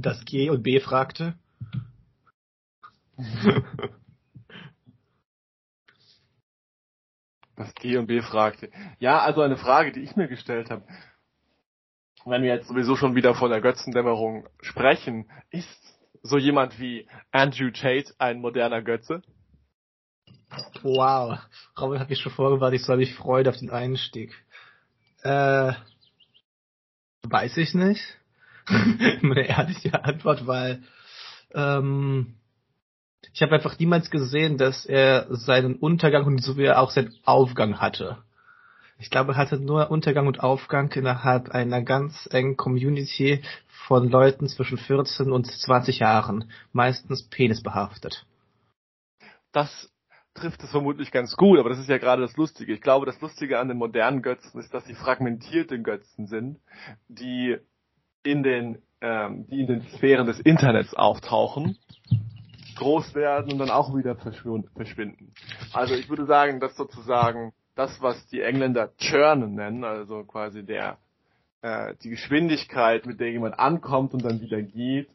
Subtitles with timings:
[0.00, 1.34] Das G und B fragte.
[7.56, 8.70] Das G und B fragte.
[9.00, 10.84] Ja, also eine Frage, die ich mir gestellt habe.
[12.24, 17.70] Wenn wir jetzt sowieso schon wieder von der Götzendämmerung sprechen, ist so jemand wie Andrew
[17.70, 19.22] Tate ein moderner Götze?
[20.82, 21.40] Wow.
[21.80, 24.32] Robin hat mich schon vorgewarnt, ich soll mich freuen auf den Einstieg.
[25.22, 25.72] Äh,
[27.22, 28.18] weiß ich nicht.
[29.22, 30.82] Meine ehrliche Antwort, weil
[31.54, 32.34] ähm,
[33.32, 37.14] ich habe einfach niemals gesehen, dass er seinen Untergang und so wie er auch seinen
[37.24, 38.18] Aufgang hatte.
[38.98, 43.42] Ich glaube, er hatte nur Untergang und Aufgang innerhalb einer ganz engen Community
[43.86, 48.26] von Leuten zwischen 14 und 20 Jahren, meistens penisbehaftet.
[49.52, 49.90] Das
[50.34, 52.72] trifft es vermutlich ganz gut, aber das ist ja gerade das Lustige.
[52.72, 56.58] Ich glaube, das Lustige an den modernen Götzen ist, dass sie fragmentierte Götzen sind,
[57.08, 57.56] die
[58.22, 61.78] in den, ähm, die in den Sphären des Internets auftauchen,
[62.76, 65.32] groß werden und dann auch wieder verschwinden.
[65.72, 70.98] Also ich würde sagen, dass sozusagen das, was die Engländer Churnen nennen, also quasi der
[71.62, 75.08] äh, die Geschwindigkeit, mit der jemand ankommt und dann wieder geht,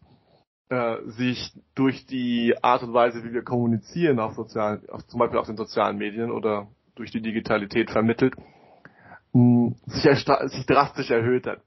[0.69, 5.39] äh, sich durch die Art und Weise, wie wir kommunizieren, auf sozialen, auf, zum Beispiel
[5.39, 8.35] auf den sozialen Medien oder durch die Digitalität vermittelt,
[9.33, 11.61] mh, sich, sich drastisch erhöht hat.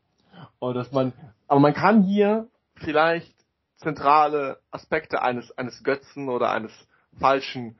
[0.58, 1.12] Und dass man,
[1.48, 3.34] aber man kann hier vielleicht
[3.76, 6.72] zentrale Aspekte eines, eines Götzen oder eines
[7.18, 7.78] falschen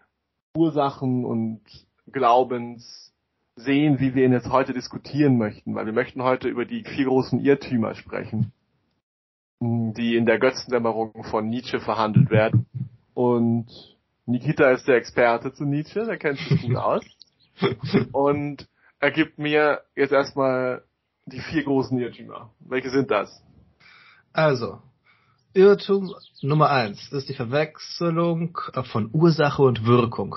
[0.56, 1.62] Ursachen und
[2.10, 3.12] Glaubens
[3.56, 7.06] sehen, wie wir ihn jetzt heute diskutieren möchten, weil wir möchten heute über die vier
[7.06, 8.52] großen Irrtümer sprechen,
[9.60, 12.66] die in der Götzendämmerung von Nietzsche verhandelt werden.
[13.14, 13.68] Und
[14.26, 17.04] Nikita ist der Experte zu Nietzsche, der kennt sich gut aus.
[18.12, 18.68] Und
[19.00, 20.82] er gibt mir jetzt erstmal
[21.26, 22.50] die vier großen Irrtümer.
[22.60, 23.42] Welche sind das?
[24.32, 24.80] Also,
[25.54, 28.58] Irrtum Nummer eins ist die Verwechslung
[28.92, 30.36] von Ursache und Wirkung.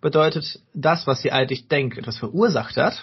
[0.00, 2.94] Bedeutet, das, was sie eigentlich denkt, etwas verursacht hat,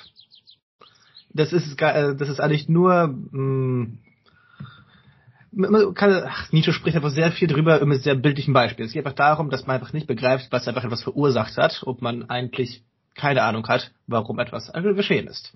[1.33, 3.15] das ist, äh, das ist eigentlich nur,
[5.57, 8.87] ach, Nietzsche spricht einfach sehr viel drüber mit sehr bildlichen Beispielen.
[8.87, 12.01] Es geht einfach darum, dass man einfach nicht begreift, was einfach etwas verursacht hat, ob
[12.01, 12.83] man eigentlich
[13.15, 15.55] keine Ahnung hat, warum etwas geschehen ist.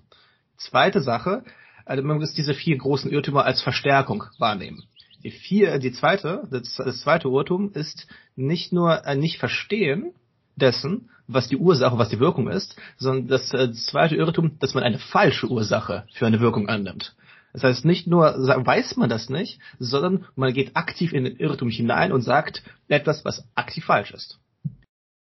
[0.56, 1.44] Zweite Sache,
[1.86, 4.82] also man muss diese vier großen Irrtümer als Verstärkung wahrnehmen.
[5.22, 10.12] Die vier, die zweite, das, das zweite Irrtum ist nicht nur ein Nicht-Verstehen
[10.56, 14.74] dessen, was die Ursache, was die Wirkung ist, sondern das, äh, das zweite Irrtum, dass
[14.74, 17.14] man eine falsche Ursache für eine Wirkung annimmt.
[17.52, 21.70] Das heißt, nicht nur weiß man das nicht, sondern man geht aktiv in den Irrtum
[21.70, 24.38] hinein und sagt etwas, was aktiv falsch ist.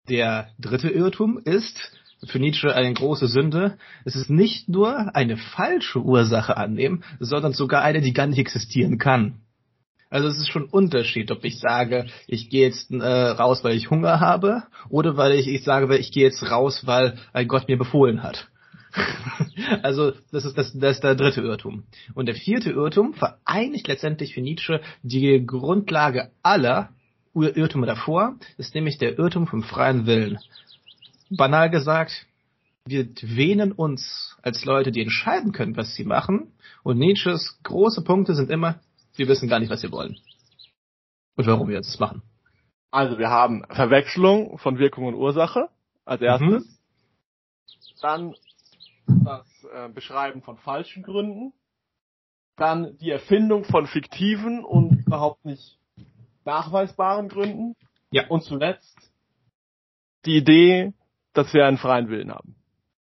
[0.09, 1.91] Der dritte Irrtum ist
[2.27, 3.77] für Nietzsche eine große Sünde.
[4.03, 8.97] Es ist nicht nur eine falsche Ursache annehmen, sondern sogar eine, die gar nicht existieren
[8.97, 9.41] kann.
[10.09, 13.75] Also es ist schon ein Unterschied, ob ich sage, ich gehe jetzt äh, raus, weil
[13.75, 17.67] ich Hunger habe, oder weil ich, ich sage, ich gehe jetzt raus, weil ein Gott
[17.67, 18.47] mir befohlen hat.
[19.81, 21.83] also das ist das, das ist der dritte Irrtum.
[22.13, 26.89] Und der vierte Irrtum vereinigt letztendlich für Nietzsche die Grundlage aller
[27.33, 30.39] Irrtümer davor, ist nämlich der Irrtum vom freien Willen.
[31.29, 32.27] Banal gesagt,
[32.85, 36.53] wir wähnen uns als Leute, die entscheiden können, was sie machen.
[36.83, 38.79] Und Nietzsches große Punkte sind immer,
[39.15, 40.19] wir wissen gar nicht, was wir wollen.
[41.35, 42.21] Und warum wir das machen.
[42.91, 45.69] Also wir haben Verwechslung von Wirkung und Ursache
[46.05, 46.65] als erstes.
[46.65, 46.77] Mhm.
[48.01, 48.35] Dann
[49.07, 51.53] das äh, Beschreiben von falschen Gründen.
[52.55, 55.77] Dann die Erfindung von fiktiven und überhaupt nicht
[56.45, 57.75] nachweisbaren Gründen.
[58.11, 58.27] Ja.
[58.27, 59.11] Und zuletzt
[60.25, 60.93] die Idee,
[61.37, 62.55] dass wir einen freien Willen haben.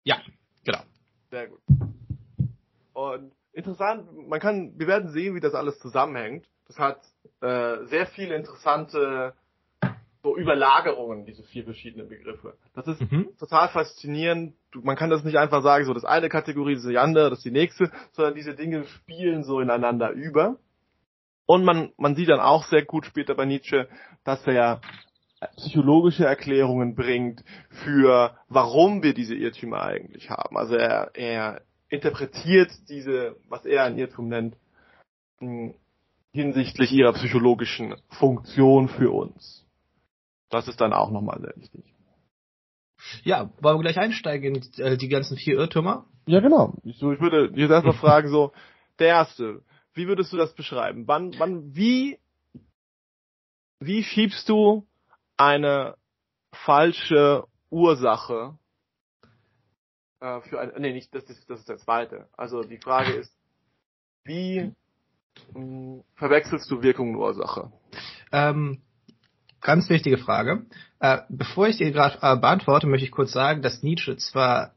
[0.04, 0.18] Ja,
[0.64, 0.80] genau.
[1.30, 1.60] Sehr gut.
[2.92, 6.46] Und interessant, man kann, wir werden sehen, wie das alles zusammenhängt.
[6.66, 7.00] Das hat
[7.40, 9.34] äh, sehr viele interessante
[10.22, 12.54] so Überlagerungen, diese vier verschiedenen Begriffe.
[12.74, 13.28] Das ist mhm.
[13.38, 14.54] total faszinierend.
[14.72, 17.38] Du, man kann das nicht einfach sagen, so das eine Kategorie ist die andere, das
[17.38, 20.56] ist die nächste, sondern diese Dinge spielen so ineinander über.
[21.46, 23.88] Und man, man sieht dann auch sehr gut später bei Nietzsche,
[24.24, 24.80] dass er
[25.56, 27.44] psychologische Erklärungen bringt
[27.84, 30.56] für warum wir diese Irrtümer eigentlich haben.
[30.56, 34.56] Also er, er interpretiert diese, was er ein Irrtum nennt,
[36.32, 39.66] hinsichtlich ihrer psychologischen Funktion für uns.
[40.50, 41.84] Das ist dann auch nochmal sehr wichtig.
[43.22, 46.06] Ja, wollen wir gleich einsteigen in äh, die ganzen vier Irrtümer?
[46.26, 46.74] Ja, genau.
[46.84, 48.52] Ich, so, ich würde jetzt erstmal fragen, so,
[48.98, 49.62] der erste,
[49.94, 51.06] wie würdest du das beschreiben?
[51.06, 52.18] Wann, wann, wie,
[53.78, 54.86] wie schiebst du
[55.38, 55.96] eine
[56.52, 58.58] falsche Ursache
[60.20, 62.28] äh, für ein, nee, nicht, das ist, das ist der zweite.
[62.36, 63.32] Also die Frage ist,
[64.24, 64.74] wie
[65.54, 67.72] hm, verwechselst du Wirkung und Ursache?
[68.32, 68.82] Ähm,
[69.60, 70.66] ganz wichtige Frage.
[71.00, 74.74] Äh, bevor ich die gerade äh, beantworte, möchte ich kurz sagen, dass Nietzsche zwar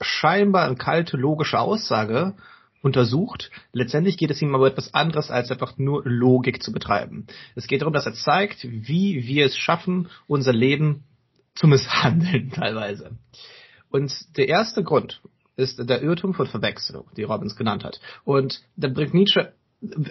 [0.00, 2.34] scheinbar eine kalte logische Aussage
[2.82, 3.50] untersucht.
[3.72, 7.26] Letztendlich geht es ihm aber etwas anderes, als einfach nur Logik zu betreiben.
[7.54, 11.04] Es geht darum, dass er zeigt, wie wir es schaffen, unser Leben
[11.54, 13.12] zu misshandeln teilweise.
[13.90, 15.20] Und der erste Grund
[15.56, 18.00] ist der Irrtum von Verwechslung, die Robbins genannt hat.
[18.24, 19.52] Und da bringt Nietzsche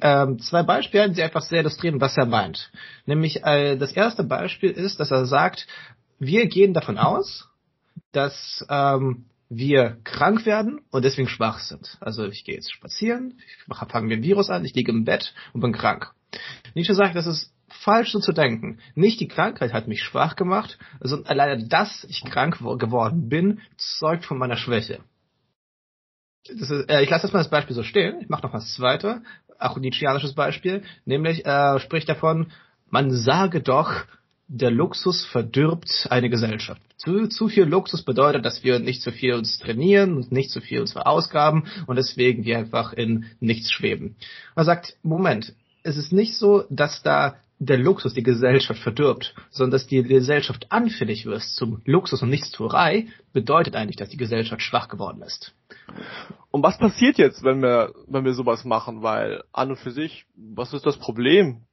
[0.02, 2.72] ähm, zwei Beispiele, die einfach sehr illustrieren, was er meint.
[3.06, 5.68] Nämlich äh, das erste Beispiel ist, dass er sagt,
[6.20, 7.48] wir gehen davon aus,
[8.12, 11.98] dass ähm, wir krank werden und deswegen schwach sind.
[12.02, 15.34] Also ich gehe jetzt spazieren, ich fange mir ein Virus an, ich liege im Bett
[15.54, 16.12] und bin krank.
[16.74, 18.80] Nietzsche sagt, das ist falsch so zu denken.
[18.96, 24.26] Nicht die Krankheit hat mich schwach gemacht, sondern alleine, dass ich krank geworden bin, zeugt
[24.26, 25.00] von meiner Schwäche.
[26.48, 28.22] Ist, äh, ich lasse das mal das Beispiel so stehen.
[28.22, 29.22] Ich mache noch was zweite,
[29.60, 32.52] auch ein Nietzscheanisches Beispiel, nämlich äh, spricht davon,
[32.90, 34.06] man sage doch,
[34.48, 36.82] der Luxus verdirbt eine Gesellschaft.
[36.98, 40.62] Zu, zu viel Luxus bedeutet, dass wir nicht zu viel uns trainieren und nicht zu
[40.62, 44.16] viel uns verausgaben und deswegen wir einfach in nichts schweben.
[44.56, 45.54] Man sagt, Moment,
[45.84, 50.72] es ist nicht so, dass da der Luxus die Gesellschaft verdirbt, sondern dass die Gesellschaft
[50.72, 55.56] anfällig wird zum Luxus und Nichtstuerei, bedeutet eigentlich, dass die Gesellschaft schwach geworden ist.
[56.52, 59.02] Und was passiert jetzt, wenn wir, wenn wir sowas machen?
[59.02, 61.66] Weil an und für sich, was ist das Problem,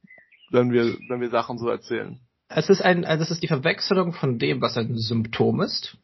[0.51, 2.19] wenn wir, wenn wir Sachen so erzählen?
[2.47, 5.97] Es ist ein, das ist die Verwechslung von dem, was ein Symptom ist,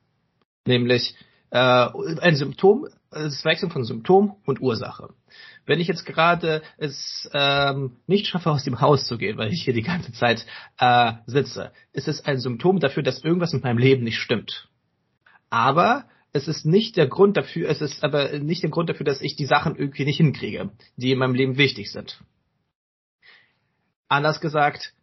[0.66, 1.16] nämlich
[1.52, 5.14] äh, ein Symptom, das Wechseln von Symptom und Ursache.
[5.66, 9.64] Wenn ich jetzt gerade es ähm, nicht schaffe, aus dem Haus zu gehen, weil ich
[9.64, 10.46] hier die ganze Zeit
[10.80, 14.70] äh, sitze, ist es ein Symptom dafür, dass irgendwas mit meinem Leben nicht stimmt.
[15.50, 19.22] Aber es ist nicht der Grund dafür, es ist aber nicht der Grund dafür, dass
[19.22, 22.24] ich die Sachen irgendwie nicht hinkriege, die in meinem Leben wichtig sind.
[24.08, 24.94] Anders gesagt,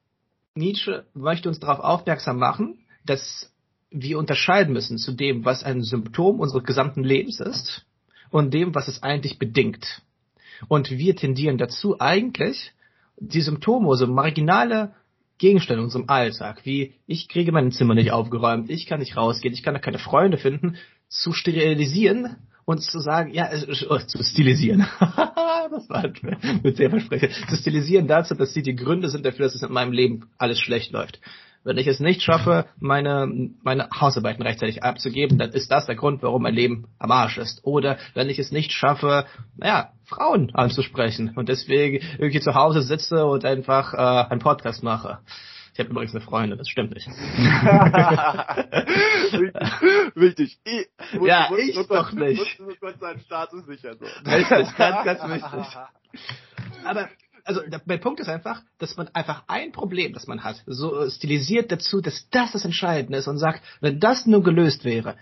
[0.59, 3.53] Nietzsche möchte uns darauf aufmerksam machen, dass
[3.91, 7.87] wir unterscheiden müssen zu dem, was ein Symptom unseres gesamten Lebens ist
[8.31, 10.03] und dem, was es eigentlich bedingt.
[10.69, 12.73] Und wir tendieren dazu eigentlich,
[13.17, 14.95] die Symptome, so marginale
[15.39, 19.55] Gegenstände in unserem Alltag, wie ich kriege mein Zimmer nicht aufgeräumt, ich kann nicht rausgehen,
[19.55, 20.77] ich kann da keine Freunde finden,
[21.09, 23.49] zu sterilisieren und zu sagen, ja,
[23.89, 24.87] oh, zu stilisieren.
[25.69, 26.05] das war
[26.63, 27.31] mit sehr versprechen.
[27.49, 30.59] Zu stilisieren dazu, dass sie die Gründe sind dafür, dass es in meinem Leben alles
[30.59, 31.21] schlecht läuft.
[31.65, 36.23] Wenn ich es nicht schaffe, meine, meine Hausarbeiten rechtzeitig abzugeben, dann ist das der Grund,
[36.23, 37.65] warum mein Leben am Arsch ist.
[37.65, 39.27] Oder wenn ich es nicht schaffe,
[39.57, 45.19] naja, Frauen anzusprechen und deswegen irgendwie zu Hause sitze und einfach äh, einen Podcast mache.
[45.79, 47.07] Ich habe übrigens eine Freundin, das stimmt nicht.
[50.17, 50.59] wichtig.
[50.65, 50.89] Ich,
[51.21, 52.59] muss, ja, muss, ich muss, doch nicht.
[52.59, 53.97] Muss, muss seinen Status sichern.
[54.01, 54.05] So.
[54.29, 55.79] Richtig, ganz, ganz wichtig.
[56.85, 57.09] Aber
[57.45, 61.71] also der, Punkt ist einfach, dass man einfach ein Problem, das man hat, so stilisiert
[61.71, 65.15] dazu, dass das das Entscheidende ist und sagt, wenn das nur gelöst wäre,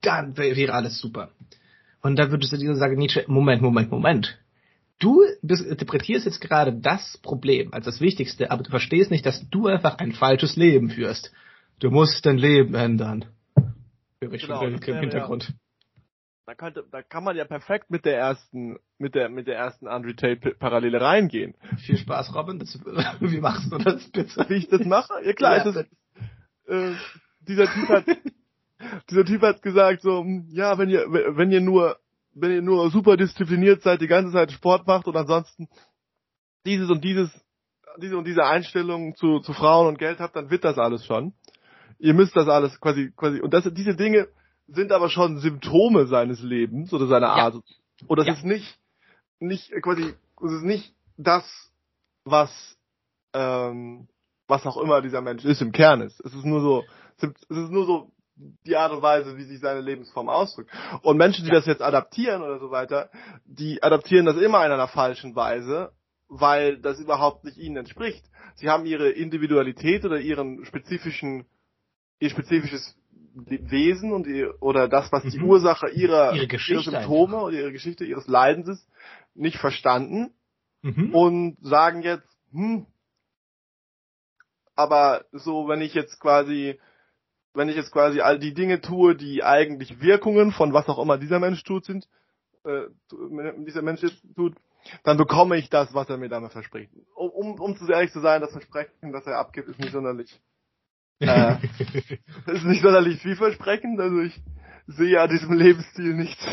[0.00, 1.32] dann wäre alles super.
[2.00, 4.38] Und dann würdest du dir sagen, Nietzsche, Moment, Moment, Moment.
[5.02, 9.66] Du interpretierst jetzt gerade das Problem als das Wichtigste, aber du verstehst nicht, dass du
[9.66, 11.32] einfach ein falsches Leben führst.
[11.80, 13.24] Du musst dein Leben ändern.
[14.20, 15.48] Höre ich genau, im Hintergrund.
[15.48, 15.54] Ja.
[16.46, 19.88] Da, könnte, da kann man ja perfekt mit der ersten, mit der, mit der ersten
[19.88, 21.54] Andrew Tate Parallele reingehen.
[21.78, 22.60] Viel Spaß, Robin.
[22.60, 22.78] Das,
[23.20, 24.46] wie machst du das bitte?
[24.48, 25.14] Wie ich das mache?
[25.24, 25.88] Ja klar, ja, ist
[26.68, 26.92] äh,
[27.40, 28.04] dieser Typ hat,
[29.10, 31.98] dieser Typ hat gesagt so, ja, wenn ihr, wenn ihr nur
[32.34, 35.68] wenn ihr nur super diszipliniert seid, die ganze Zeit Sport macht und ansonsten
[36.64, 37.30] dieses und dieses,
[37.98, 41.34] diese und diese Einstellungen zu, zu Frauen und Geld habt, dann wird das alles schon.
[41.98, 44.28] Ihr müsst das alles quasi, quasi, und das, diese Dinge
[44.66, 47.54] sind aber schon Symptome seines Lebens oder seiner Art.
[47.54, 47.60] Ja.
[48.06, 48.32] Und das ja.
[48.32, 48.78] ist nicht,
[49.38, 51.44] nicht quasi, es ist nicht das,
[52.24, 52.78] was,
[53.34, 54.08] ähm,
[54.48, 56.20] was auch immer dieser Mensch ist im Kern ist.
[56.20, 56.84] Es ist nur so,
[57.18, 60.70] es ist nur so die Art und Weise, wie sich seine Lebensform ausdrückt.
[61.02, 61.56] Und Menschen, die ja.
[61.56, 63.10] das jetzt adaptieren oder so weiter,
[63.44, 65.92] die adaptieren das immer in einer falschen Weise,
[66.28, 68.24] weil das überhaupt nicht ihnen entspricht.
[68.54, 71.46] Sie haben ihre Individualität oder ihren spezifischen,
[72.20, 72.96] ihr spezifisches
[73.34, 75.48] Wesen und ihr, oder das, was die mhm.
[75.48, 77.48] Ursache ihrer, ihre ihrer Symptome einfach.
[77.48, 78.88] oder ihre Geschichte, ihres Leidens ist,
[79.34, 80.34] nicht verstanden
[80.82, 81.14] mhm.
[81.14, 82.86] und sagen jetzt, hm,
[84.74, 86.78] aber so, wenn ich jetzt quasi
[87.54, 91.18] wenn ich jetzt quasi all die Dinge tue, die eigentlich Wirkungen von was auch immer
[91.18, 92.08] dieser Mensch tut, sind,
[92.64, 92.84] äh,
[93.66, 94.54] dieser Mensch jetzt tut,
[95.04, 96.92] dann bekomme ich das, was er mir damit verspricht.
[97.14, 100.40] Um, um zu ehrlich zu sein, das Versprechen, das er abgibt, ist nicht sonderlich,
[101.20, 101.56] äh,
[102.46, 104.00] ist nicht sonderlich vielversprechend.
[104.00, 104.40] Also ich
[104.86, 106.44] sehe an diesem Lebensstil nichts,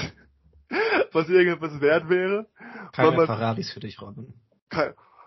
[1.12, 2.48] was irgendetwas wert wäre.
[2.92, 4.34] Keine Ferraris für dich, Robin.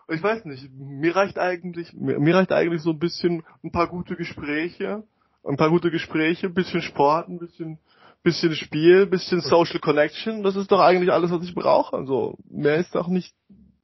[0.09, 3.89] ich weiß nicht, mir reicht eigentlich, mir, mir reicht eigentlich so ein bisschen ein paar
[3.89, 5.05] gute Gespräche,
[5.45, 7.79] ein paar gute Gespräche, ein bisschen Sport, ein bisschen,
[8.23, 10.43] bisschen Spiel, ein bisschen Social Connection.
[10.43, 11.97] Das ist doch eigentlich alles, was ich brauche.
[11.97, 13.35] Also mehr ist doch nicht.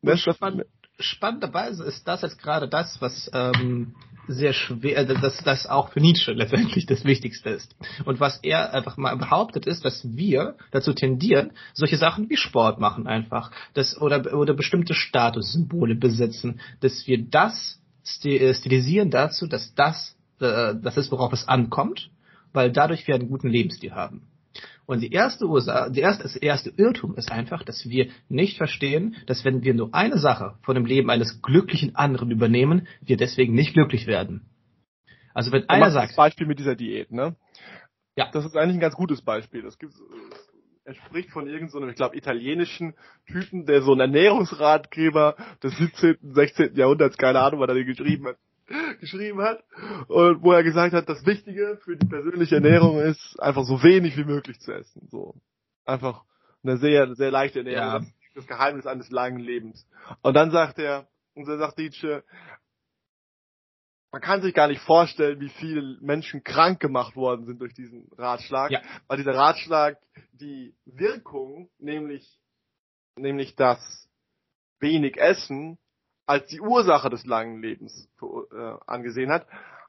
[0.00, 0.64] Mehr ist spannend,
[0.98, 3.94] spannenderweise ist das jetzt gerade das, was ähm,
[4.28, 7.74] sehr schwer, äh, dass das auch für Nietzsche letztendlich das Wichtigste ist.
[8.04, 12.78] Und was er einfach mal behauptet ist, dass wir dazu tendieren, solche Sachen wie Sport
[12.78, 17.80] machen einfach, dass, oder, oder bestimmte Statussymbole besitzen, dass wir das
[18.24, 22.10] äh, stilisieren dazu, dass das, äh, das ist, worauf es ankommt,
[22.52, 24.28] weil dadurch wir einen guten Lebensstil haben.
[24.86, 29.16] Und die erste Ursache, die erste, das erste Irrtum ist einfach, dass wir nicht verstehen,
[29.26, 33.54] dass wenn wir nur eine Sache von dem Leben eines glücklichen anderen übernehmen, wir deswegen
[33.54, 34.46] nicht glücklich werden.
[35.34, 36.10] Also wenn einer sagt.
[36.10, 37.36] Das Beispiel mit dieser Diät, ne?
[38.16, 38.30] Ja.
[38.32, 39.62] Das ist eigentlich ein ganz gutes Beispiel.
[39.62, 39.92] Das gibt,
[40.84, 42.94] er spricht von irgendeinem, so ich glaube, italienischen
[43.26, 46.74] Typen, der so ein Ernährungsratgeber des 17., 16.
[46.76, 48.38] Jahrhunderts, keine Ahnung, was er geschrieben hat,
[49.00, 49.62] geschrieben hat
[50.08, 54.16] und wo er gesagt hat, das Wichtige für die persönliche Ernährung ist, einfach so wenig
[54.16, 55.08] wie möglich zu essen.
[55.10, 55.34] So
[55.84, 56.24] einfach
[56.62, 58.04] eine sehr, sehr leichte Ernährung.
[58.04, 58.10] Ja.
[58.34, 59.84] Das, Geheimnis eines langen Lebens.
[60.22, 62.22] Und dann sagt er, und dann sagt Nietzsche,
[64.12, 68.08] man kann sich gar nicht vorstellen, wie viele Menschen krank gemacht worden sind durch diesen
[68.16, 68.80] Ratschlag, ja.
[69.08, 69.98] weil dieser Ratschlag
[70.32, 72.38] die Wirkung, nämlich,
[73.16, 74.08] nämlich das
[74.78, 75.78] wenig Essen,
[76.28, 79.46] als die Ursache des langen Lebens äh, angesehen hat.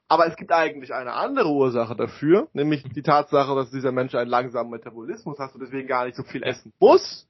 [0.08, 4.30] Aber es gibt eigentlich eine andere Ursache dafür, nämlich die Tatsache, dass dieser Mensch einen
[4.30, 7.28] langsamen Metabolismus hat und deswegen gar nicht so viel essen muss,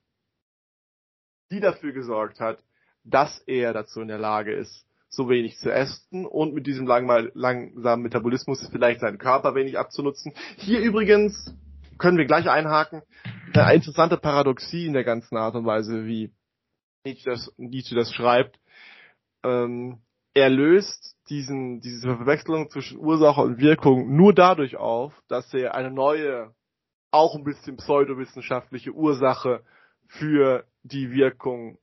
[1.51, 2.63] die dafür gesorgt hat,
[3.03, 7.31] dass er dazu in der Lage ist, so wenig zu essen und mit diesem lang
[7.33, 10.33] langsamen Metabolismus vielleicht seinen Körper wenig abzunutzen.
[10.57, 11.51] Hier übrigens
[11.97, 13.01] können wir gleich einhaken,
[13.55, 16.31] eine interessante Paradoxie in der ganzen Art und Weise, wie
[17.03, 18.59] Nietzsche das, Nietzsche das schreibt,
[19.43, 20.01] ähm,
[20.33, 25.91] er löst diesen, diese Verwechslung zwischen Ursache und Wirkung nur dadurch auf, dass er eine
[25.91, 26.53] neue,
[27.11, 29.63] auch ein bisschen pseudowissenschaftliche Ursache
[30.07, 31.77] für die Wirkung,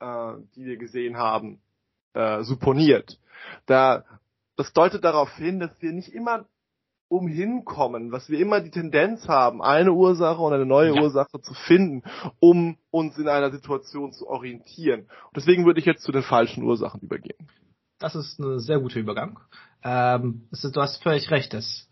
[0.00, 1.60] äh, die wir gesehen haben,
[2.14, 3.18] äh, supponiert.
[3.66, 4.04] Da,
[4.56, 6.46] das deutet darauf hin, dass wir nicht immer
[7.14, 11.02] umhinkommen, was wir immer die Tendenz haben, eine Ursache und eine neue ja.
[11.02, 12.02] Ursache zu finden,
[12.40, 15.02] um uns in einer Situation zu orientieren.
[15.02, 17.48] Und deswegen würde ich jetzt zu den falschen Ursachen übergehen.
[18.00, 19.38] Das ist ein sehr guter Übergang.
[19.84, 21.88] Ähm, du hast völlig recht, dass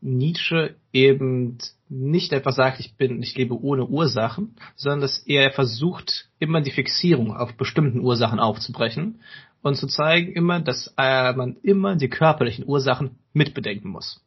[0.00, 1.58] Nietzsche eben
[1.88, 6.70] nicht einfach sagt, ich bin, ich lebe ohne Ursachen, sondern dass er versucht, immer die
[6.70, 9.20] Fixierung auf bestimmten Ursachen aufzubrechen
[9.62, 14.24] und zu zeigen immer, dass äh, man immer die körperlichen Ursachen mitbedenken muss.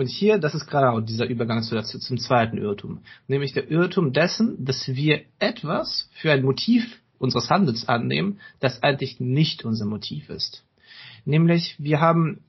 [0.00, 4.64] Und hier, das ist gerade dieser Übergang zu, zum zweiten Irrtum, nämlich der Irrtum dessen,
[4.64, 10.64] dass wir etwas für ein Motiv unseres Handels annehmen, das eigentlich nicht unser Motiv ist.
[11.26, 12.40] Nämlich, wir haben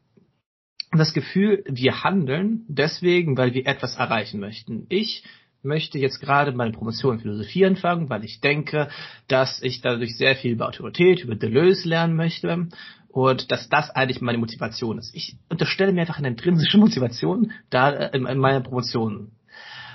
[0.94, 4.86] das Gefühl, wir handeln deswegen, weil wir etwas erreichen möchten.
[4.88, 5.26] Ich
[5.62, 8.88] möchte jetzt gerade meine Promotion in Philosophie anfangen, weil ich denke,
[9.28, 12.70] dass ich dadurch sehr viel über Autorität, über Deleuze lernen möchte
[13.12, 15.14] und dass das eigentlich meine Motivation ist.
[15.14, 19.32] Ich unterstelle mir einfach eine intrinsische Motivation da äh, in, in meiner Promotion.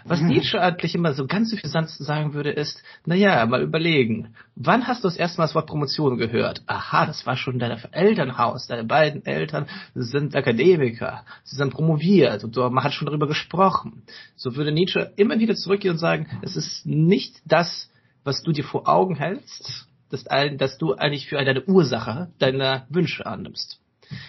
[0.08, 0.28] Was mhm.
[0.28, 5.08] Nietzsche eigentlich immer so ganz suffisant sagen würde, ist, naja, mal überlegen, wann hast du
[5.08, 6.62] das erste Mal das Wort Promotion gehört?
[6.66, 12.44] Aha, das war schon in deinem Elternhaus, deine beiden Eltern sind Akademiker, sie sind promoviert
[12.44, 14.02] und man hat schon darüber gesprochen.
[14.36, 17.90] So würde Nietzsche immer wieder zurückgehen und sagen, es ist nicht das,
[18.22, 19.88] was du dir vor Augen hältst,
[20.24, 23.80] dass, dass du eigentlich für deine Ursache deiner Wünsche annimmst.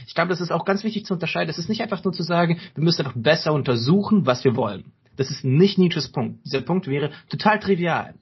[0.08, 1.50] Ich glaube, das ist auch ganz wichtig zu unterscheiden.
[1.50, 4.91] Es ist nicht einfach nur zu sagen, wir müssen einfach besser untersuchen, was wir wollen.
[5.17, 6.46] Das ist nicht Nietzsches Punkt.
[6.46, 8.15] Dieser Punkt wäre total trivial.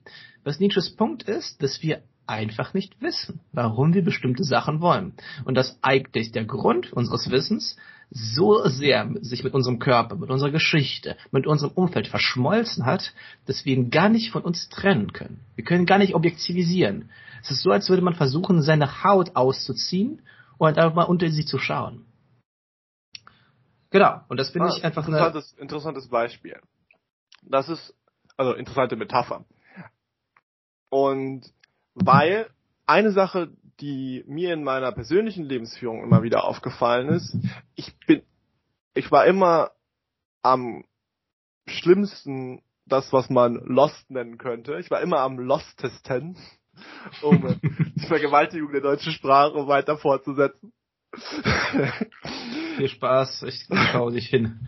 [0.43, 5.13] Was Nietzsches Punkt ist, dass wir einfach nicht wissen, warum wir bestimmte Sachen wollen.
[5.43, 7.77] Und dass eigentlich der Grund unseres Wissens
[8.09, 13.13] so sehr sich mit unserem Körper, mit unserer Geschichte, mit unserem Umfeld verschmolzen hat,
[13.45, 15.39] dass wir ihn gar nicht von uns trennen können.
[15.55, 17.09] Wir können gar nicht objektivisieren.
[17.41, 20.21] Es ist so, als würde man versuchen, seine Haut auszuziehen
[20.57, 22.05] und einfach mal unter sie zu schauen.
[23.89, 24.21] Genau.
[24.27, 25.61] Und das finde ah, ich einfach interessantes, eine...
[25.61, 26.59] interessantes Beispiel.
[27.43, 27.93] Das ist,
[28.37, 29.45] also interessante Metapher.
[30.89, 31.51] Und
[31.93, 32.49] weil
[32.85, 33.51] eine Sache,
[33.81, 37.37] die mir in meiner persönlichen Lebensführung immer wieder aufgefallen ist,
[37.75, 38.21] ich bin,
[38.93, 39.71] ich war immer
[40.41, 40.85] am
[41.67, 44.77] schlimmsten das, was man Lost nennen könnte.
[44.79, 46.37] Ich war immer am Lostesten
[47.21, 47.59] um
[47.95, 50.71] die Vergewaltigung der deutschen Sprache weiter fortzusetzen.
[52.77, 54.67] Viel Spaß, ich schaue dich hin.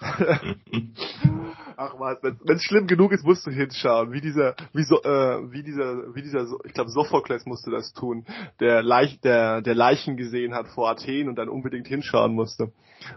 [1.76, 4.12] Ach was, wenn es schlimm genug ist, musst du hinschauen.
[4.12, 8.24] Wie dieser, wie so, äh, wie dieser, wie dieser, ich glaube Sophokles musste das tun,
[8.60, 12.72] der Leich, der, der Leichen gesehen hat vor Athen und dann unbedingt hinschauen musste,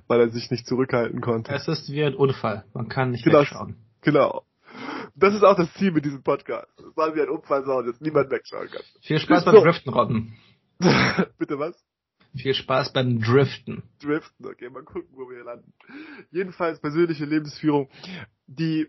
[0.07, 1.51] weil er sich nicht zurückhalten konnte.
[1.53, 2.65] Es ist wie ein Unfall.
[2.73, 3.39] Man kann nicht Genau.
[3.41, 3.75] wegschauen.
[4.01, 4.43] Genau.
[5.15, 6.67] Das ist auch das Ziel mit diesem Podcast.
[6.77, 8.81] Es soll wie ein Unfall sein, dass niemand wegschauen kann.
[9.01, 9.51] Viel Spaß So.
[9.51, 10.33] beim Driften, Robben.
[11.39, 11.81] Bitte was?
[12.35, 13.83] Viel Spaß beim Driften.
[14.01, 15.73] Driften, okay, mal gucken, wo wir landen.
[16.31, 17.89] Jedenfalls persönliche Lebensführung.
[18.47, 18.87] Die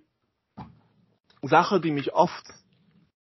[1.42, 2.44] Sache, die mich oft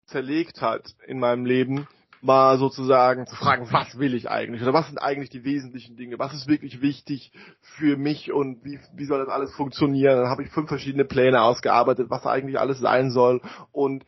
[0.05, 1.87] zerlegt hat in meinem Leben,
[2.21, 4.61] war sozusagen zu fragen, was will ich eigentlich?
[4.61, 6.17] Oder was sind eigentlich die wesentlichen Dinge?
[6.17, 7.31] Was ist wirklich wichtig
[7.61, 10.17] für mich und wie, wie soll das alles funktionieren?
[10.17, 13.41] Dann habe ich fünf verschiedene Pläne ausgearbeitet, was eigentlich alles sein soll.
[13.71, 14.05] Und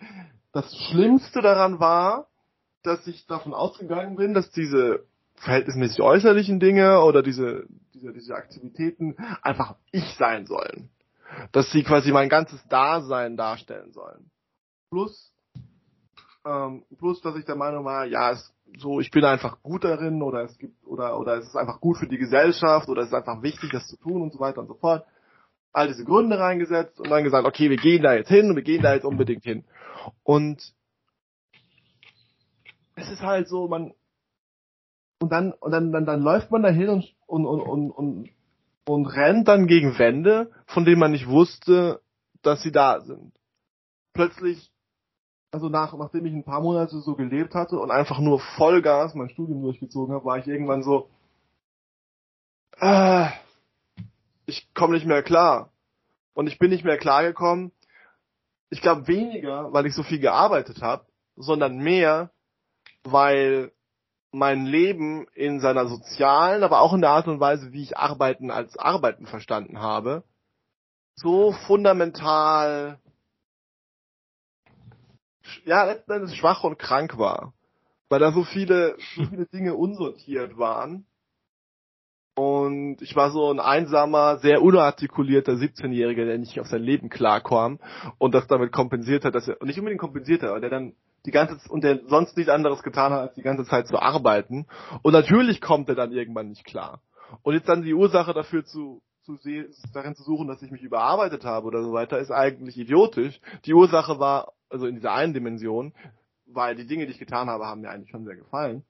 [0.52, 2.28] das Schlimmste daran war,
[2.82, 5.06] dass ich davon ausgegangen bin, dass diese
[5.38, 10.90] verhältnismäßig äußerlichen Dinge oder diese, diese, diese Aktivitäten einfach ich sein sollen.
[11.52, 14.32] Dass sie quasi mein ganzes Dasein darstellen sollen.
[14.90, 15.34] Plus,
[16.46, 20.22] ähm, plus, dass ich der Meinung war, ja, es, so, ich bin einfach gut darin
[20.22, 23.14] oder es gibt, oder, oder es ist einfach gut für die Gesellschaft oder es ist
[23.14, 25.06] einfach wichtig, das zu tun und so weiter und so fort.
[25.74, 28.64] All diese Gründe reingesetzt und dann gesagt, okay, wir gehen da jetzt hin und wir
[28.64, 29.66] gehen da jetzt unbedingt hin.
[30.24, 30.74] Und
[32.96, 33.94] es ist halt so, man,
[35.20, 38.30] und dann, und dann, dann, dann läuft man da hin und, und, und, und, und,
[38.86, 42.02] und rennt dann gegen Wände, von denen man nicht wusste,
[42.42, 43.34] dass sie da sind.
[44.14, 44.72] Plötzlich,
[45.52, 49.30] also nach, nachdem ich ein paar Monate so gelebt hatte und einfach nur Vollgas mein
[49.30, 51.10] Studium durchgezogen habe, war ich irgendwann so,
[52.80, 53.28] äh,
[54.46, 55.72] ich komme nicht mehr klar.
[56.34, 57.72] Und ich bin nicht mehr klargekommen.
[58.70, 61.06] Ich glaube weniger, weil ich so viel gearbeitet habe,
[61.36, 62.32] sondern mehr,
[63.04, 63.72] weil
[64.32, 68.52] mein Leben in seiner sozialen, aber auch in der Art und Weise, wie ich Arbeiten
[68.52, 70.24] als Arbeiten verstanden habe,
[71.16, 73.00] so fundamental,
[75.66, 77.54] ja, letzten Endes schwach und krank war.
[78.10, 81.06] Weil da so viele, so viele Dinge unsortiert waren.
[82.36, 87.80] Und ich war so ein einsamer, sehr unartikulierter 17-Jähriger, der nicht auf sein Leben klarkam
[88.20, 90.94] und das damit kompensiert hat, dass er, und nicht unbedingt kompensiert hat, aber der dann
[91.26, 94.68] die ganze und der sonst nichts anderes getan hat, als die ganze Zeit zu arbeiten.
[95.02, 97.02] Und natürlich kommt er dann irgendwann nicht klar.
[97.42, 100.82] Und jetzt dann die Ursache dafür zu, zu sehen, darin zu suchen, dass ich mich
[100.82, 103.40] überarbeitet habe oder so weiter, ist eigentlich idiotisch.
[103.66, 105.94] Die Ursache war, also in dieser einen Dimension,
[106.46, 108.84] weil die Dinge, die ich getan habe, haben mir eigentlich schon sehr gefallen.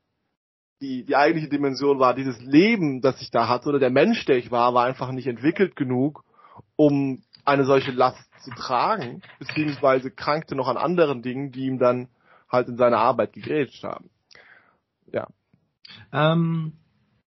[0.80, 4.38] Die, die eigentliche Dimension war, dieses Leben, das ich da hatte, oder der Mensch, der
[4.38, 6.24] ich war, war einfach nicht entwickelt genug,
[6.76, 12.10] um eine solche Last zu tragen, beziehungsweise krankte noch an anderen Dingen, die ihm dann
[12.50, 14.10] halt in seiner Arbeit gegrätscht haben.
[15.12, 15.28] Ja.
[16.12, 16.74] Ähm,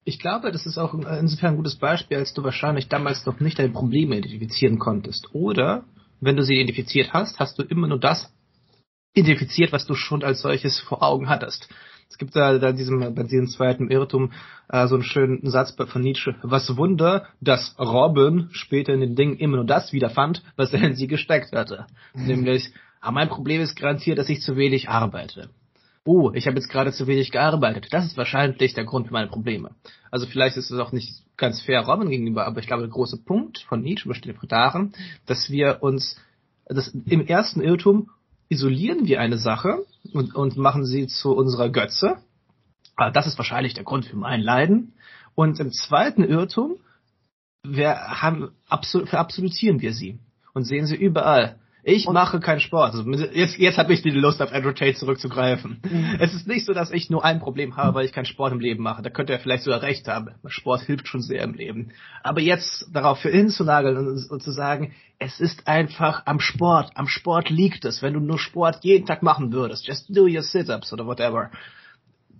[0.04, 3.58] ich glaube, das ist auch insofern ein gutes Beispiel, als du wahrscheinlich damals noch nicht
[3.58, 5.34] deine Probleme identifizieren konntest.
[5.34, 5.84] Oder,
[6.22, 8.32] wenn du sie identifiziert hast, hast du immer nur das
[9.14, 11.68] identifiziert, was du schon als solches vor Augen hattest.
[12.08, 14.32] Es gibt da, da diesem, bei diesem zweiten Irrtum
[14.70, 16.36] äh, so einen schönen Satz von Nietzsche.
[16.44, 20.96] Was Wunder, dass Robin später in den Dingen immer nur das wiederfand, was er in
[20.96, 21.88] sie gesteckt hatte.
[22.14, 22.72] Nämlich,
[23.08, 25.50] ah, mein Problem ist garantiert, dass ich zu wenig arbeite.
[26.06, 27.88] Oh, ich habe jetzt gerade zu wenig gearbeitet.
[27.92, 29.72] Das ist wahrscheinlich der Grund für meine Probleme.
[30.12, 33.24] Also vielleicht ist es auch nicht ganz fair Robin gegenüber, aber ich glaube, der große
[33.24, 34.94] Punkt von Nietzsche besteht darin,
[35.26, 36.18] dass wir uns
[36.68, 38.10] das, im ersten Irrtum
[38.50, 42.18] isolieren wir eine Sache und, und machen sie zu unserer Götze.
[42.96, 44.94] Aber das ist wahrscheinlich der Grund für mein Leiden.
[45.34, 46.78] Und im zweiten Irrtum
[47.68, 50.20] wir haben, absol, verabsolutieren wir sie
[50.54, 51.60] und sehen sie überall.
[51.88, 52.96] Ich Und- mache keinen Sport.
[52.96, 55.82] Also jetzt, jetzt habe ich die Lust, auf Andrew Tate zurückzugreifen.
[55.84, 56.16] Mhm.
[56.20, 58.60] Es ist nicht so, dass ich nur ein Problem habe, weil ich keinen Sport im
[58.60, 59.04] Leben mache.
[59.04, 60.32] Da könnte er vielleicht sogar recht haben.
[60.48, 61.92] Sport hilft schon sehr im Leben.
[62.24, 66.90] Aber jetzt darauf für hinzunageln und, und zu sagen, es ist einfach am Sport.
[66.96, 68.02] Am Sport liegt es.
[68.02, 71.52] Wenn du nur Sport jeden Tag machen würdest, just do your sit-ups oder whatever,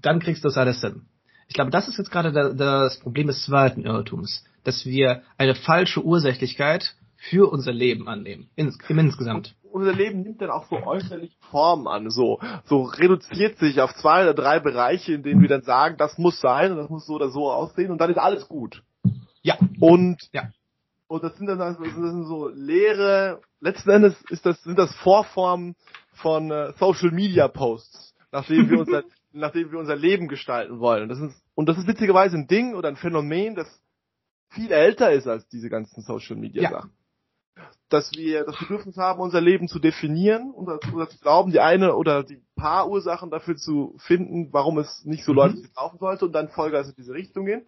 [0.02, 1.04] dann kriegst du das alles hin.
[1.48, 5.54] Ich glaube, das ist jetzt gerade da- das Problem des zweiten Irrtums, dass wir eine
[5.54, 6.96] falsche Ursächlichkeit
[7.30, 9.56] für unser Leben annehmen, ins, im insgesamt.
[9.72, 14.24] Unser Leben nimmt dann auch so äußerliche Formen an, so, so reduziert sich auf zwei
[14.24, 17.16] oder drei Bereiche, in denen wir dann sagen, das muss sein und das muss so
[17.16, 18.84] oder so aussehen und dann ist alles gut.
[19.42, 20.50] Ja, Und, Ja.
[21.08, 24.94] und das sind dann also, das sind so leere, letzten Endes ist das, sind das
[24.96, 25.76] Vorformen
[26.14, 31.04] von äh, Social Media Posts, nachdem wir unser, nachdem wir unser Leben gestalten wollen.
[31.04, 33.68] Und das ist, und das ist witzigerweise ein Ding oder ein Phänomen, das
[34.50, 36.86] viel älter ist als diese ganzen Social Media Ja.
[37.90, 41.96] Dass wir das Bedürfnis haben, unser Leben zu definieren oder, oder zu glauben, die eine
[41.96, 46.00] oder die paar Ursachen dafür zu finden, warum es nicht so läuft, wie es laufen
[46.00, 47.66] sollte und dann Vollgas in diese Richtung gehen.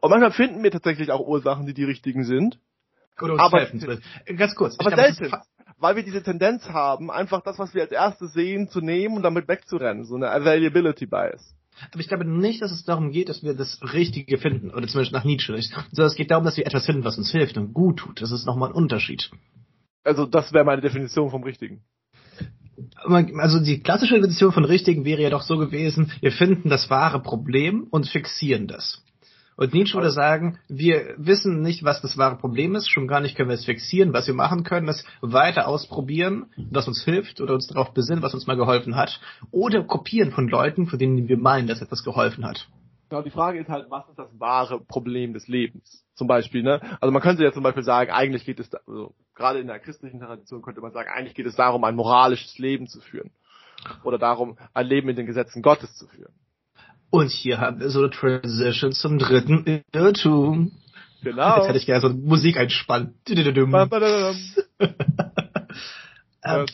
[0.00, 2.58] Und manchmal finden wir tatsächlich auch Ursachen, die die richtigen sind.
[3.18, 4.00] Aber- will.
[4.36, 4.76] Ganz kurz.
[4.78, 5.36] Aber ist selten.
[5.78, 9.22] Weil wir diese Tendenz haben, einfach das, was wir als erstes sehen, zu nehmen und
[9.22, 10.04] damit wegzurennen.
[10.04, 11.54] So eine Availability Bias.
[11.90, 15.12] Aber ich glaube nicht, dass es darum geht, dass wir das Richtige finden, oder zumindest
[15.12, 17.72] nach Nietzsche nicht, sondern es geht darum, dass wir etwas finden, was uns hilft und
[17.72, 18.20] gut tut.
[18.20, 19.30] Das ist nochmal ein Unterschied.
[20.04, 21.82] Also das wäre meine Definition vom Richtigen.
[23.04, 27.20] Also die klassische Definition von Richtigen wäre ja doch so gewesen, wir finden das wahre
[27.20, 29.02] Problem und fixieren das.
[29.60, 33.36] Und Nietzsche würde sagen, wir wissen nicht, was das wahre Problem ist, schon gar nicht
[33.36, 34.14] können wir es fixieren.
[34.14, 38.32] Was wir machen können, ist weiter ausprobieren, was uns hilft oder uns darauf besinnen, was
[38.32, 39.20] uns mal geholfen hat.
[39.50, 42.70] Oder kopieren von Leuten, von denen wir meinen, dass etwas geholfen hat.
[43.10, 46.06] Genau, die Frage ist halt, was ist das wahre Problem des Lebens?
[46.14, 46.80] Zum Beispiel, ne?
[46.98, 49.78] Also man könnte ja zum Beispiel sagen, eigentlich geht es, da, also gerade in der
[49.78, 53.30] christlichen Tradition könnte man sagen, eigentlich geht es darum, ein moralisches Leben zu führen.
[54.04, 56.32] Oder darum, ein Leben in den Gesetzen Gottes zu führen.
[57.10, 60.72] Und hier haben wir so eine Transition zum dritten Irrtum.
[61.22, 61.56] Genau.
[61.56, 63.14] Jetzt hätte ich gerne so Musik einspannen.
[66.42, 66.64] Ähm,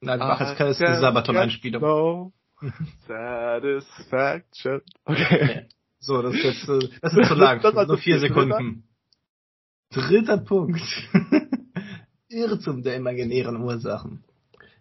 [0.00, 1.82] Nein, mach jetzt keine Sabaton-Einspielung.
[1.82, 2.32] No
[3.06, 4.82] satisfaction.
[5.04, 5.68] Okay.
[6.00, 7.60] So, das ist jetzt, äh, das ist zu lang.
[7.62, 8.84] Das, das nur vier Sekunden.
[9.90, 10.82] Dritter Punkt.
[12.28, 14.22] Irrtum der imaginären Ursachen.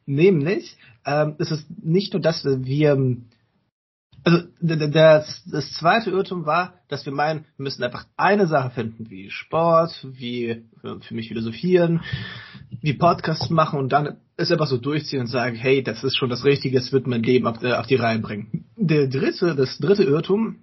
[0.05, 3.17] Nämlich, ähm, es ist nicht nur, dass wir,
[4.23, 8.47] also d- d- das, das zweite Irrtum war, dass wir meinen, wir müssen einfach eine
[8.47, 12.01] Sache finden, wie Sport, wie für, für mich philosophieren,
[12.81, 16.29] wie Podcasts machen und dann es einfach so durchziehen und sagen, hey, das ist schon
[16.29, 18.65] das Richtige, es wird mein Leben auf, äh, auf die Reihe bringen.
[18.75, 20.57] Der dritte, das dritte Irrtum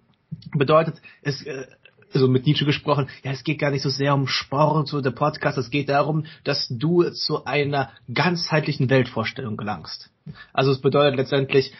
[0.53, 1.67] bedeutet, es, äh,
[2.13, 5.59] also mit Nietzsche gesprochen, ja, es geht gar nicht so sehr um Sport oder Podcast,
[5.59, 10.11] es geht darum, dass du zu einer ganzheitlichen Weltvorstellung gelangst.
[10.53, 11.73] Also es bedeutet letztendlich,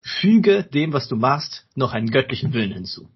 [0.00, 3.08] füge dem, was du machst, noch einen göttlichen Willen hinzu.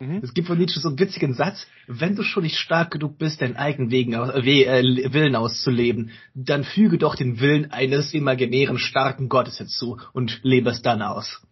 [0.00, 0.20] Mhm.
[0.22, 3.42] Es gibt von Nietzsche so einen witzigen Satz, wenn du schon nicht stark genug bist,
[3.42, 9.58] deinen eigenen Wegen, äh, Willen auszuleben, dann füge doch den Willen eines imaginären starken Gottes
[9.58, 11.42] hinzu und lebe es dann aus.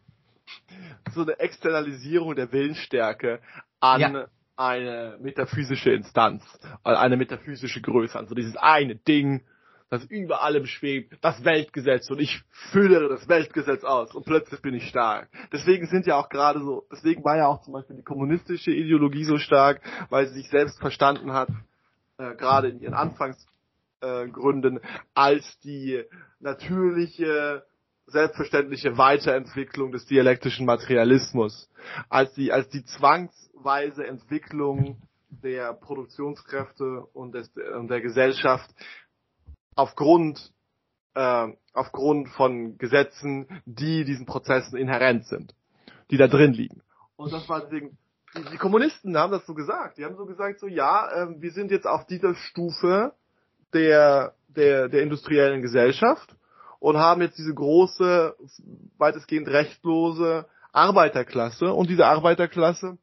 [1.15, 3.41] So eine Externalisierung der Willensstärke
[3.81, 4.27] an Ja.
[4.57, 6.43] eine metaphysische Instanz,
[6.83, 9.43] an eine metaphysische Größe, an so dieses eine Ding,
[9.91, 14.75] das über allem schwebt, das Weltgesetz und ich führe das Weltgesetz aus und plötzlich bin
[14.75, 15.29] ich stark.
[15.53, 19.25] Deswegen sind ja auch gerade so, deswegen war ja auch zum Beispiel die kommunistische Ideologie
[19.25, 21.49] so stark, weil sie sich selbst verstanden hat,
[22.19, 24.81] äh, gerade in ihren Anfangsgründen, äh,
[25.15, 26.05] als die
[26.41, 27.65] natürliche,
[28.09, 31.71] selbstverständliche Weiterentwicklung des dialektischen Materialismus,
[32.09, 38.71] als die, als die zwangsweise Entwicklung der Produktionskräfte und, des, und der Gesellschaft
[39.75, 40.53] aufgrund,
[41.15, 45.55] äh, aufgrund von Gesetzen, die diesen Prozessen inhärent sind,
[46.11, 46.83] die da drin liegen.
[47.17, 47.99] Und das war deswegen,
[48.53, 49.99] die, Kommunisten haben das so gesagt.
[49.99, 53.13] Die haben so gesagt, so ja, äh, wir sind jetzt auf dieser Stufe
[53.75, 56.35] der, der, der industriellen Gesellschaft
[56.81, 58.37] und haben jetzt diese große,
[58.99, 61.73] weitestgehend rechtlose Arbeiterklasse.
[61.73, 62.99] Und diese Arbeiterklasse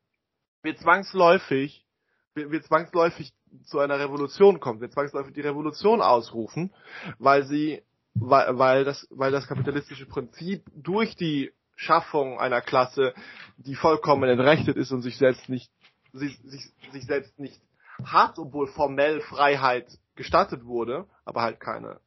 [0.62, 1.86] wird zwangsläufig,
[2.34, 3.34] wird, wird zwangsläufig
[3.64, 6.74] zu einer Revolution kommen, wird zwangsläufig die Revolution ausrufen,
[7.20, 7.84] weil sie,
[8.14, 13.14] weil, weil das, weil das kapitalistische Prinzip durch die Schaffung einer Klasse,
[13.58, 15.72] die vollkommen entrechtet ist und sich selbst nicht,
[16.14, 17.62] sich, sich, sich selbst nicht
[18.04, 22.00] hat, obwohl formell Freiheit gestattet wurde, aber halt keine,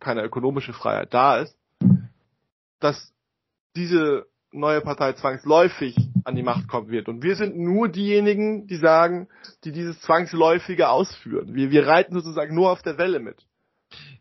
[0.00, 1.56] keine ökonomische Freiheit da ist,
[2.80, 3.12] dass
[3.76, 7.08] diese neue Partei zwangsläufig an die Macht kommen wird.
[7.08, 9.28] Und wir sind nur diejenigen, die sagen,
[9.64, 11.54] die dieses Zwangsläufige ausführen.
[11.54, 13.46] Wir, wir reiten sozusagen nur auf der Welle mit.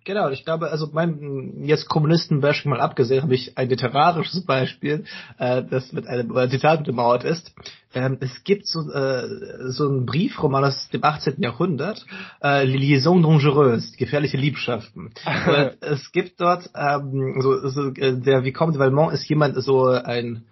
[0.05, 5.05] Genau, ich glaube, also mein jetzt Kommunisten-Bashing mal abgesehen, habe ich ein literarisches Beispiel,
[5.39, 7.55] äh, das mit einem äh, Zitat untermauert ist.
[7.93, 9.27] Ähm, es gibt so, äh,
[9.71, 11.41] so einen Briefroman aus dem 18.
[11.41, 12.05] Jahrhundert,
[12.43, 15.11] äh, Liaison dangereuse, gefährliche Liebschaften.
[15.81, 20.43] Es gibt dort ähm, so, so äh, der Vicomte de Valmont ist jemand so ein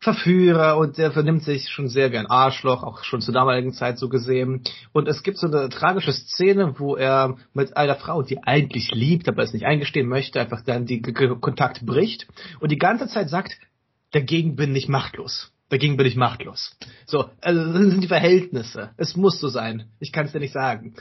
[0.00, 4.08] Verführer und der vernimmt sich schon sehr gern Arschloch, auch schon zur damaligen Zeit so
[4.08, 4.62] gesehen.
[4.92, 9.28] Und es gibt so eine tragische Szene, wo er mit einer Frau, die eigentlich liebt,
[9.28, 12.28] aber es nicht eingestehen möchte, einfach dann G Kontakt bricht
[12.60, 13.58] und die ganze Zeit sagt,
[14.12, 15.52] dagegen bin ich machtlos.
[15.68, 16.76] Dagegen bin ich machtlos.
[17.04, 18.90] So, also das sind die Verhältnisse.
[18.96, 19.90] Es muss so sein.
[19.98, 20.94] Ich kann es dir nicht sagen.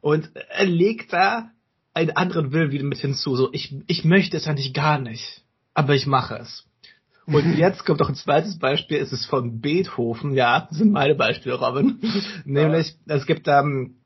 [0.00, 1.50] Und er legt da
[1.94, 3.34] einen anderen Willen wieder mit hinzu.
[3.34, 5.42] So, ich, ich möchte es eigentlich gar nicht,
[5.74, 6.65] aber ich mache es.
[7.26, 11.14] Und jetzt kommt noch ein zweites Beispiel, es ist von Beethoven, ja, das sind meine
[11.14, 11.98] Beispiele, Robin.
[12.44, 13.96] Nämlich, es gibt ähm,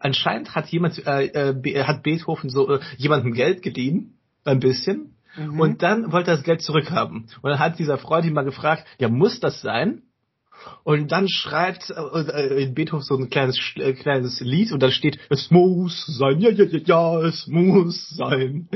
[0.00, 5.14] anscheinend hat jemand, äh, äh, Be- hat Beethoven so äh, jemandem Geld geliehen, ein bisschen,
[5.36, 5.60] Mhm.
[5.60, 7.26] und dann wollte er das Geld zurückhaben.
[7.42, 10.02] Und dann hat dieser Freund ihn mal gefragt, ja, muss das sein?
[10.84, 15.18] Und dann schreibt äh, in Beethoven so ein kleines äh, kleines Lied und dann steht
[15.30, 18.68] es muss sein, ja ja ja ja, es muss sein.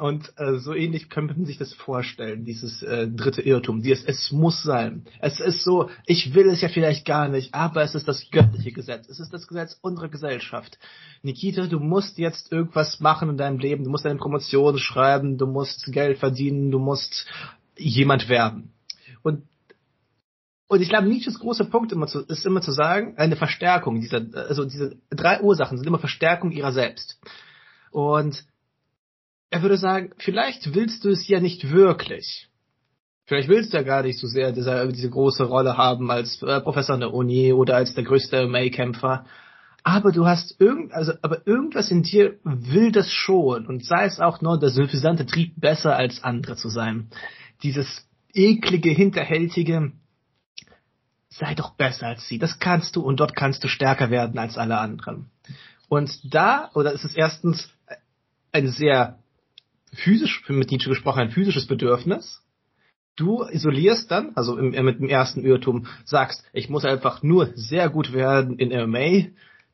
[0.00, 4.32] Und äh, so ähnlich könnte man sich das vorstellen, dieses äh, dritte Irrtum, dieses es
[4.32, 5.04] muss sein.
[5.20, 8.72] Es ist so, ich will es ja vielleicht gar nicht, aber es ist das göttliche
[8.72, 9.08] Gesetz.
[9.08, 10.78] Es ist das Gesetz unserer Gesellschaft.
[11.22, 15.46] Nikita, du musst jetzt irgendwas machen in deinem Leben, du musst deine Promotion schreiben, du
[15.46, 17.26] musst Geld verdienen, du musst
[17.76, 18.72] jemand werden.
[19.22, 19.42] Und
[20.70, 24.24] und ich glaube, Nietzsches großer Punkt immer zu, ist immer zu sagen, eine Verstärkung dieser,
[24.32, 27.18] also diese drei Ursachen sind immer Verstärkung ihrer selbst.
[27.90, 28.44] Und
[29.50, 32.48] er würde sagen, vielleicht willst du es ja nicht wirklich.
[33.26, 36.60] Vielleicht willst du ja gar nicht so sehr diese, diese große Rolle haben als äh,
[36.60, 39.26] Professor an der Uni oder als der größte May-Kämpfer.
[39.82, 44.20] Aber du hast irgend, also, aber irgendwas in dir will das schon und sei es
[44.20, 47.08] auch nur der suffisante Trieb, besser als andere zu sein.
[47.64, 49.90] Dieses eklige, hinterhältige,
[51.40, 52.38] sei doch besser als sie.
[52.38, 55.30] Das kannst du und dort kannst du stärker werden als alle anderen.
[55.88, 57.72] Und da, oder ist es erstens
[58.52, 59.18] ein sehr
[59.92, 62.42] physisch, mit Nietzsche gesprochen, ein physisches Bedürfnis.
[63.16, 67.88] Du isolierst dann, also im, mit dem ersten Irrtum, sagst, ich muss einfach nur sehr
[67.88, 69.30] gut werden in MMA,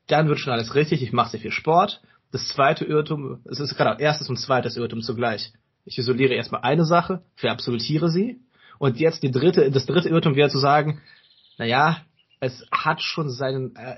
[0.06, 2.00] dann wird schon alles richtig, ich mache sehr viel Sport.
[2.32, 5.52] Das zweite Irrtum, es ist gerade erstes und zweites Irrtum zugleich.
[5.84, 8.40] Ich isoliere erstmal eine Sache, verabsolutiere sie.
[8.78, 11.00] Und jetzt die dritte, das dritte Irrtum wäre zu sagen,
[11.58, 11.98] naja,
[12.40, 13.96] es hat schon seinen, äh,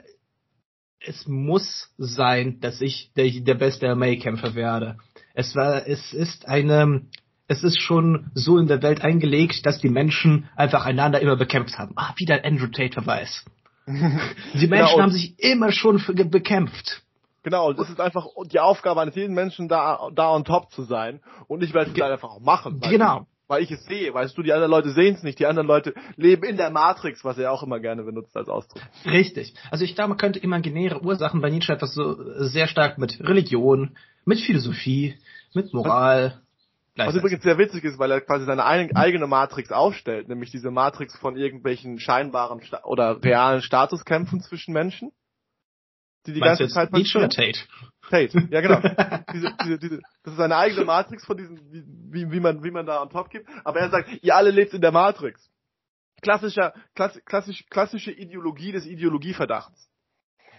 [1.00, 4.98] es muss sein, dass ich der, der beste MMA-Kämpfer werde.
[5.34, 7.02] Es war, es ist eine,
[7.46, 11.78] es ist schon so in der Welt eingelegt, dass die Menschen einfach einander immer bekämpft
[11.78, 11.92] haben.
[11.96, 13.44] Ah, wieder ein Andrew Tate-Verweis.
[13.86, 17.02] die Menschen ja, haben sich immer schon bekämpft.
[17.42, 20.82] Genau, und es ist einfach die Aufgabe eines jeden Menschen, da, da on top zu
[20.82, 21.20] sein.
[21.46, 22.80] Und ich werde es dann einfach auch machen.
[22.80, 25.66] Genau weil ich es sehe, weißt du, die anderen Leute sehen es nicht, die anderen
[25.66, 28.82] Leute leben in der Matrix, was er auch immer gerne benutzt als Ausdruck.
[29.06, 29.54] Richtig.
[29.70, 33.96] Also ich glaube, man könnte imaginäre Ursachen bei Nietzsche etwas so sehr stark mit Religion,
[34.24, 35.16] mit Philosophie,
[35.54, 36.40] mit Moral.
[36.94, 40.70] Was, was übrigens sehr witzig ist, weil er quasi seine eigene Matrix aufstellt, nämlich diese
[40.70, 45.12] Matrix von irgendwelchen scheinbaren oder realen Statuskämpfen zwischen Menschen
[46.26, 47.60] die die ganze Zeit oder Tate?
[48.08, 48.80] Tate, ja genau.
[49.32, 51.58] diese, diese, diese, das ist eine eigene Matrix von diesem,
[52.10, 53.48] wie, wie, man, wie man da on top gibt.
[53.64, 55.50] Aber er sagt, ihr alle lebt in der Matrix.
[56.20, 59.88] Klassischer, klass, klassisch, klassische Ideologie des Ideologieverdachts.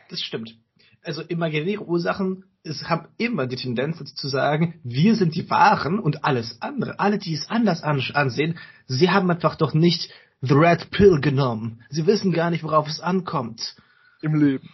[0.10, 0.56] Das stimmt.
[1.04, 6.24] Also imaginäre Ursachen es haben immer die Tendenz zu sagen, wir sind die Wahren und
[6.26, 7.00] alles andere.
[7.00, 11.84] Alle, die es anders ansehen, sie haben einfach doch nicht the red pill genommen.
[11.90, 13.76] Sie wissen gar nicht, worauf es ankommt.
[14.22, 14.70] Im Leben.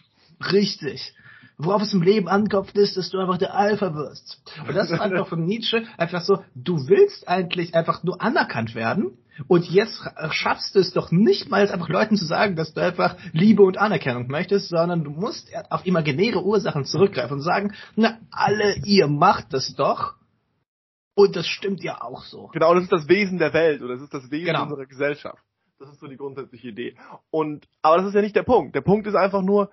[0.52, 1.14] Richtig.
[1.58, 4.42] Worauf es im Leben ankommt, ist, dass du einfach der Alpha wirst.
[4.68, 9.18] Und das ist einfach von Nietzsche einfach so, du willst eigentlich einfach nur anerkannt werden
[9.48, 13.18] und jetzt schaffst du es doch nicht mal einfach Leuten zu sagen, dass du einfach
[13.34, 18.78] Liebe und Anerkennung möchtest, sondern du musst auf imaginäre Ursachen zurückgreifen und sagen, na, alle
[18.86, 20.16] ihr macht das doch.
[21.16, 22.48] Und das stimmt ja auch so.
[22.48, 24.64] Genau, das ist das Wesen der Welt oder das ist das Wesen genau.
[24.64, 25.42] unserer Gesellschaft.
[25.80, 26.96] Das ist so die grundsätzliche Idee.
[27.30, 28.76] Und, aber das ist ja nicht der Punkt.
[28.76, 29.70] Der Punkt ist einfach nur,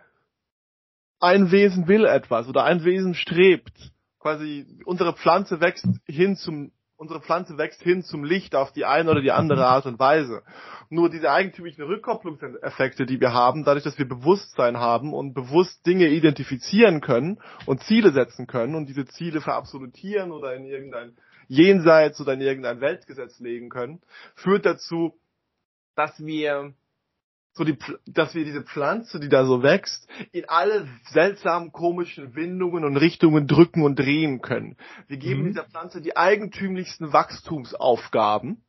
[1.22, 3.92] ein Wesen will etwas oder ein Wesen strebt.
[4.18, 9.10] Quasi unsere Pflanze wächst hin zum unsere Pflanze wächst hin zum Licht auf die eine
[9.10, 10.42] oder die andere Art und Weise.
[10.88, 16.06] Nur diese eigentümlichen Rückkopplungseffekte, die wir haben, dadurch, dass wir Bewusstsein haben und bewusst Dinge
[16.06, 21.16] identifizieren können und Ziele setzen können und diese Ziele verabsolutieren oder in irgendein
[21.48, 24.00] Jenseits oder in irgendein Weltgesetz legen können,
[24.36, 25.18] führt dazu,
[25.96, 26.72] dass wir
[27.54, 32.84] so die, dass wir diese Pflanze, die da so wächst, in alle seltsamen, komischen Windungen
[32.84, 34.76] und Richtungen drücken und drehen können.
[35.06, 35.46] Wir geben mhm.
[35.48, 38.62] dieser Pflanze die eigentümlichsten Wachstumsaufgaben,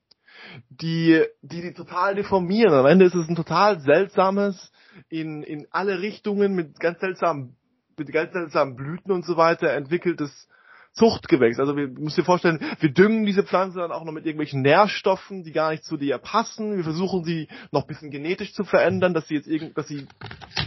[0.70, 2.74] die, die die total deformieren.
[2.74, 4.72] Am Ende ist es ein total seltsames,
[5.10, 7.56] in, in alle Richtungen mit ganz seltsamen,
[7.98, 10.50] mit ganz seltsamen Blüten und so weiter entwickeltes
[10.94, 11.60] Zuchtgewächs.
[11.60, 15.44] Also wir müssen dir vorstellen, wir düngen diese Pflanze dann auch noch mit irgendwelchen Nährstoffen,
[15.44, 16.78] die gar nicht zu dir passen.
[16.78, 20.06] Wir versuchen sie noch ein bisschen genetisch zu verändern, dass sie jetzt irgend, dass sie,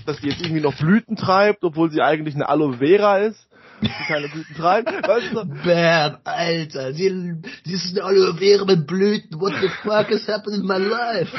[0.05, 3.49] dass sie jetzt irgendwie noch Blüten treibt, obwohl sie eigentlich eine Aloe Vera ist.
[3.83, 4.89] Die keine Blüten treibt.
[5.09, 5.45] Weißt du?
[5.65, 9.41] Bam, Alter, die, die ist eine Aloe Vera mit Blüten.
[9.41, 11.31] What the fuck is happening in my life?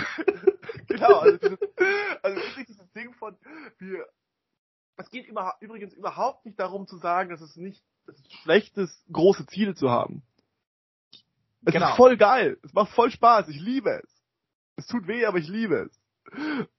[0.88, 1.58] genau, also,
[2.22, 3.36] also wirklich dieses Ding von,
[3.80, 4.06] wir,
[4.98, 8.78] es geht über, übrigens überhaupt nicht darum zu sagen, dass es nicht es ist schlecht
[8.78, 10.24] ist, große Ziele zu haben.
[11.66, 11.90] Es genau.
[11.90, 12.58] ist voll geil.
[12.64, 13.50] Es macht voll Spaß.
[13.50, 14.10] Ich liebe es.
[14.78, 16.02] Es tut weh, aber ich liebe es.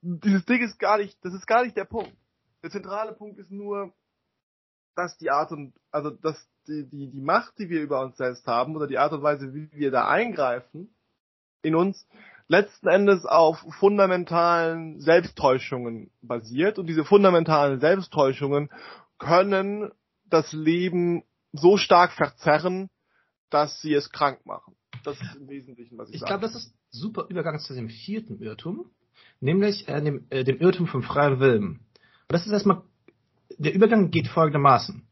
[0.00, 2.16] Dieses Ding ist gar nicht, das ist gar nicht der Punkt.
[2.62, 3.92] Der zentrale Punkt ist nur,
[4.94, 8.46] dass die Art und, also, dass die, die, die Macht, die wir über uns selbst
[8.46, 10.94] haben, oder die Art und Weise, wie wir da eingreifen,
[11.62, 12.06] in uns,
[12.48, 18.70] letzten Endes auf fundamentalen Selbsttäuschungen basiert und diese fundamentalen Selbsttäuschungen
[19.18, 19.90] können
[20.24, 22.88] das Leben so stark verzerren,
[23.50, 24.74] dass sie es krank machen.
[25.04, 26.30] Das ist im Wesentlichen, was ich, Ich sage.
[26.30, 28.90] glaube, das ist super Übergang zu dem vierten Irrtum,
[29.40, 31.66] nämlich äh, dem, äh, dem Irrtum vom freien Willen.
[31.68, 31.80] Und
[32.28, 32.82] das ist erstmal,
[33.58, 35.02] der Übergang geht folgendermaßen.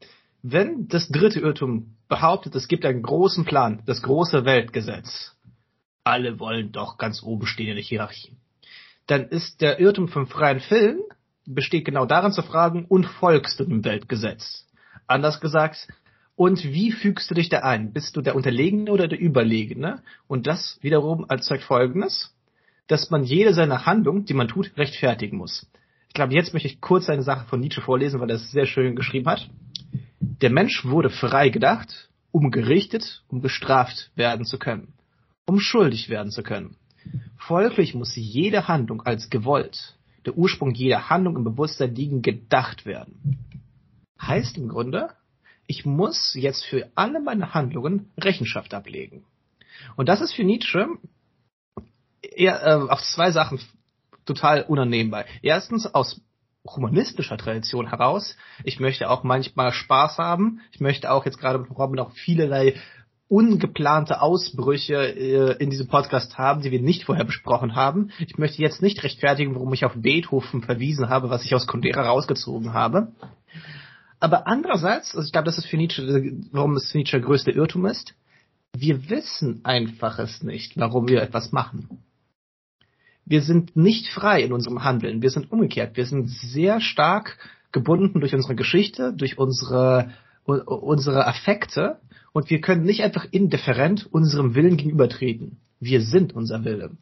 [0.43, 5.36] Wenn das dritte Irrtum behauptet, es gibt einen großen Plan, das große Weltgesetz,
[6.07, 8.37] alle wollen doch ganz oben stehen in der Hierarchie,
[9.07, 11.01] dann ist der Irrtum vom freien Willen
[11.47, 14.67] besteht genau darin zu fragen, und folgst du dem Weltgesetz?
[15.07, 15.89] Anders gesagt,
[16.35, 17.93] und wie fügst du dich da ein?
[17.93, 20.03] Bist du der Unterlegene oder der Überlegene?
[20.27, 22.35] Und das wiederum erzeugt Folgendes,
[22.89, 25.67] dass man jede seiner Handlung, die man tut, rechtfertigen muss.
[26.09, 28.67] Ich glaube, jetzt möchte ich kurz eine Sache von Nietzsche vorlesen, weil er es sehr
[28.67, 29.49] schön geschrieben hat.
[30.21, 34.93] Der Mensch wurde frei gedacht, um gerichtet, um bestraft werden zu können,
[35.47, 36.77] um schuldig werden zu können.
[37.39, 43.39] Folglich muss jede Handlung als gewollt, der Ursprung jeder Handlung im Bewusstsein liegen, gedacht werden.
[44.21, 45.11] Heißt im Grunde,
[45.67, 49.25] ich muss jetzt für alle meine Handlungen Rechenschaft ablegen.
[49.97, 50.87] Und das ist für Nietzsche
[52.21, 53.61] eher äh, auf zwei Sachen
[54.25, 55.25] total unannehmbar.
[55.43, 56.21] Erstens aus
[56.67, 58.37] humanistischer Tradition heraus.
[58.65, 60.61] Ich möchte auch manchmal Spaß haben.
[60.73, 62.75] Ich möchte auch jetzt gerade mit Robin auch vielerlei
[63.29, 68.11] ungeplante Ausbrüche äh, in diesem Podcast haben, die wir nicht vorher besprochen haben.
[68.19, 72.03] Ich möchte jetzt nicht rechtfertigen, warum ich auf Beethoven verwiesen habe, was ich aus Kundera
[72.03, 73.09] rausgezogen habe.
[74.21, 78.15] Aber andererseits, also ich glaube, das ist für Nietzsche, warum es Nietzsche größte Irrtum ist,
[78.77, 82.03] wir wissen einfach es nicht, warum wir etwas machen.
[83.25, 85.21] Wir sind nicht frei in unserem Handeln.
[85.21, 85.97] Wir sind umgekehrt.
[85.97, 87.39] Wir sind sehr stark
[87.73, 90.11] gebunden durch unsere Geschichte, durch unsere,
[90.47, 92.01] unsere Affekte
[92.33, 95.59] und wir können nicht einfach indifferent unserem Willen gegenübertreten.
[95.81, 96.93] Wir sind unser Wille.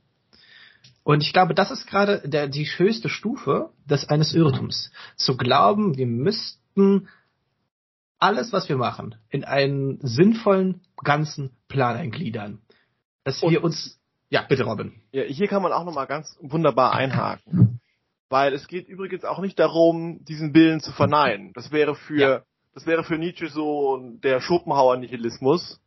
[1.02, 4.90] Und ich glaube, das ist gerade der, die höchste Stufe des eines Irrtums.
[5.16, 7.08] Zu glauben, wir müssten
[8.18, 12.60] alles, was wir machen, in einen sinnvollen ganzen Plan eingliedern.
[13.24, 14.92] Dass Und- wir uns, ja, bitte Robin.
[15.12, 17.80] Ja, hier kann man auch nochmal ganz wunderbar einhaken.
[18.30, 21.52] Weil es geht übrigens auch nicht darum, diesen Willen zu verneinen.
[21.52, 22.42] Das wäre für, Ja.
[22.74, 25.80] Das wäre für Nietzsche so der Schopenhauer-Nihilismus.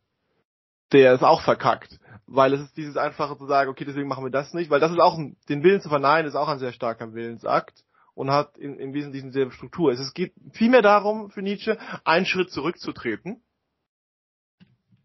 [0.92, 2.00] Der ist auch verkackt.
[2.26, 4.70] Weil es ist dieses einfache zu sagen, okay, deswegen machen wir das nicht.
[4.70, 7.84] Weil das ist auch, ein, den Willen zu verneinen, ist auch ein sehr starker Willensakt.
[8.14, 9.92] Und hat in, im Wesentlichen dieselbe Struktur.
[9.92, 13.42] Es geht vielmehr darum, für Nietzsche, einen Schritt zurückzutreten.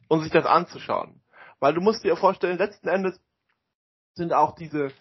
[0.08, 1.22] Und sich das anzuschauen.
[1.60, 3.20] Weil du musst dir vorstellen, letzten Endes
[4.16, 4.92] sind auch diese,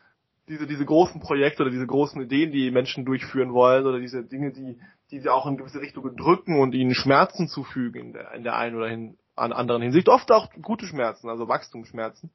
[0.49, 4.53] diese, diese großen Projekte oder diese großen Ideen, die Menschen durchführen wollen oder diese Dinge,
[4.53, 4.81] die,
[5.13, 8.57] die sie auch in gewisse Richtungen drücken und ihnen Schmerzen zufügen in der, in der
[8.57, 10.09] einen oder hin, an anderen Hinsicht.
[10.09, 12.31] Oft auch gute Schmerzen, also Wachstumsschmerzen.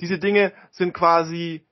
[0.00, 1.66] Diese Dinge sind quasi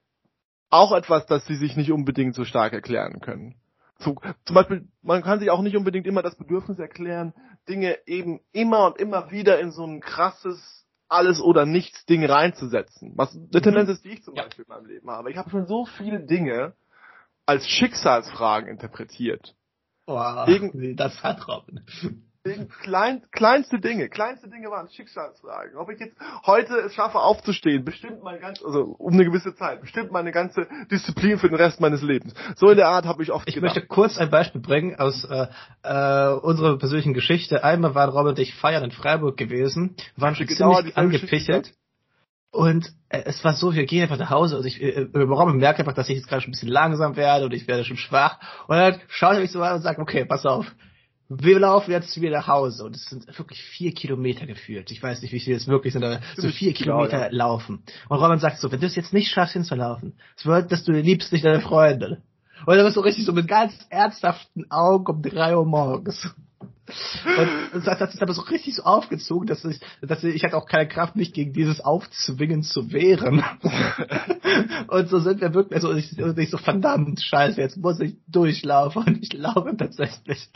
[0.71, 3.57] auch etwas, das sie sich nicht unbedingt so stark erklären können.
[3.99, 4.17] So,
[4.47, 7.35] zum Beispiel, man kann sich auch nicht unbedingt immer das Bedürfnis erklären,
[7.69, 13.13] Dinge eben immer und immer wieder in so ein krasses alles oder nichts Ding reinzusetzen.
[13.17, 14.45] Was eine Tendenz ist, die ich zum Ja.
[14.45, 15.31] Beispiel in meinem Leben habe.
[15.31, 16.73] Ich habe schon so viele Dinge
[17.45, 19.55] als Schicksalsfragen interpretiert.
[20.07, 21.81] Oh, nee, das hat Robin.
[22.45, 25.77] Wegen klein, kleinste Dinge, kleinste Dinge waren Schicksalsfragen.
[25.77, 29.81] Ob ich jetzt heute es schaffe aufzustehen, bestimmt mein ganz, also um eine gewisse Zeit,
[29.81, 32.35] bestimmt meine ganze Disziplin für den Rest meines Lebens.
[32.57, 33.77] So in der Art habe ich oft Ich gedacht.
[33.77, 35.47] möchte kurz ein Beispiel bringen aus äh,
[35.85, 37.63] äh, unserer persönlichen Geschichte.
[37.63, 41.73] Einmal waren Robin und ich feiern in Freiburg gewesen, waren schon Genau ziemlich angepichelt.
[42.53, 45.57] Und äh, es war so, wir gehen einfach nach Hause und ich, äh, äh, Robin
[45.57, 47.97] merkt einfach, dass ich jetzt gerade schon ein bisschen langsam werde und ich werde schon
[47.97, 48.39] schwach.
[48.69, 50.67] Und dann schaut er mich so an und sagt, okay, pass auf.
[51.31, 54.91] Wir laufen jetzt wieder nach Hause und es sind wirklich vier Kilometer gefühlt.
[54.91, 57.29] Ich weiß nicht, wie viel es wirklich sind, aber so vier Kilometer ja.
[57.31, 57.83] laufen.
[58.11, 60.93] Und Robin sagt so, wenn du es jetzt nicht schaffst hinzulaufen, es wird, dass du
[60.93, 62.19] liebst nicht deine Freundin.
[62.67, 66.29] Und er war so richtig so mit ganz ernsthaften Augen um drei Uhr morgens.
[67.73, 70.57] Und das hat sich aber so richtig so aufgezogen, dass ich, dass ich, ich hatte
[70.57, 73.45] auch keine Kraft, mich gegen dieses Aufzwingen zu wehren.
[74.89, 78.17] und so sind wir wirklich, also ich, und ich so verdammt scheiße, jetzt muss ich
[78.27, 79.05] durchlaufen.
[79.05, 80.49] Und ich laufe tatsächlich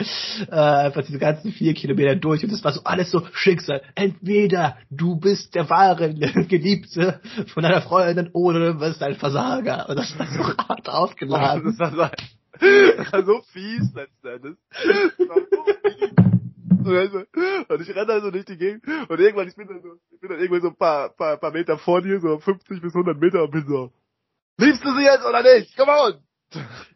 [0.49, 2.43] äh, einfach diese ganzen vier Kilometer durch.
[2.43, 3.81] Und das war so alles so Schicksal.
[3.95, 6.13] Entweder du bist der wahre
[6.47, 7.21] Geliebte
[7.53, 9.87] von deiner Freundin oder du bist ein Versager.
[9.89, 11.77] Und das war so hart aufgeladen.
[12.59, 14.57] Das war, so fies letzten Endes.
[14.71, 16.11] Das war so fies.
[16.87, 17.23] Und also-
[17.81, 20.29] ich renne da so durch die Gegend und irgendwann, ich bin dann so, ich bin
[20.29, 23.43] dann irgendwann so ein paar, paar, paar Meter vor dir, so 50 bis 100 Meter
[23.43, 23.91] und bin so,
[24.57, 25.75] liebst du sie jetzt oder nicht?
[25.77, 26.13] Come on!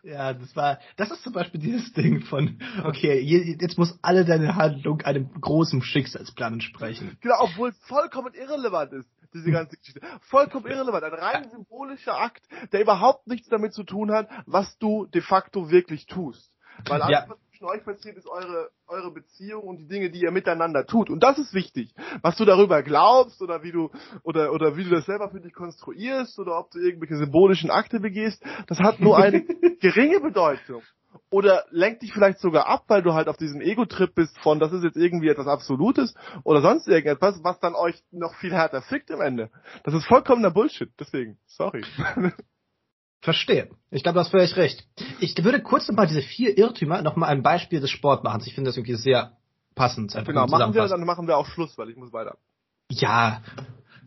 [0.04, 4.24] Ja, das war, das ist zum Beispiel dieses Ding von, okay, je- jetzt muss alle
[4.24, 7.18] deine Handlung einem großen Schicksalsplan entsprechen.
[7.20, 9.10] Genau, obwohl es vollkommen irrelevant ist.
[9.34, 10.02] Diese ganze Geschichte.
[10.22, 11.04] Vollkommen irrelevant.
[11.04, 15.70] Ein rein symbolischer Akt, der überhaupt nichts damit zu tun hat, was du de facto
[15.70, 16.52] wirklich tust.
[16.86, 17.30] Weil alles, ja.
[17.30, 21.10] was zwischen euch passiert, ist eure, eure Beziehung und die Dinge, die ihr miteinander tut.
[21.10, 21.94] Und das ist wichtig.
[22.22, 23.92] Was du darüber glaubst oder wie du,
[24.24, 28.00] oder, oder wie du das selber für dich konstruierst oder ob du irgendwelche symbolischen Akte
[28.00, 29.42] begehst, das hat nur eine
[29.82, 30.82] geringe Bedeutung.
[31.30, 34.72] Oder lenkt dich vielleicht sogar ab, weil du halt auf diesem Ego-Trip bist von, das
[34.72, 39.10] ist jetzt irgendwie etwas Absolutes oder sonst irgendetwas, was dann euch noch viel härter fickt
[39.10, 39.50] im Ende.
[39.84, 41.84] Das ist vollkommener Bullshit, deswegen, sorry.
[43.22, 43.70] Verstehe.
[43.92, 44.84] Ich glaube, du hast völlig recht.
[45.20, 48.48] Ich würde kurz nochmal diese vier Irrtümer nochmal ein Beispiel des Sportmachens.
[48.48, 49.38] Ich finde das irgendwie sehr
[49.76, 50.14] passend.
[50.26, 52.38] Genau, machen wir, dann machen wir auch Schluss, weil ich muss weiter.
[52.90, 53.42] Ja.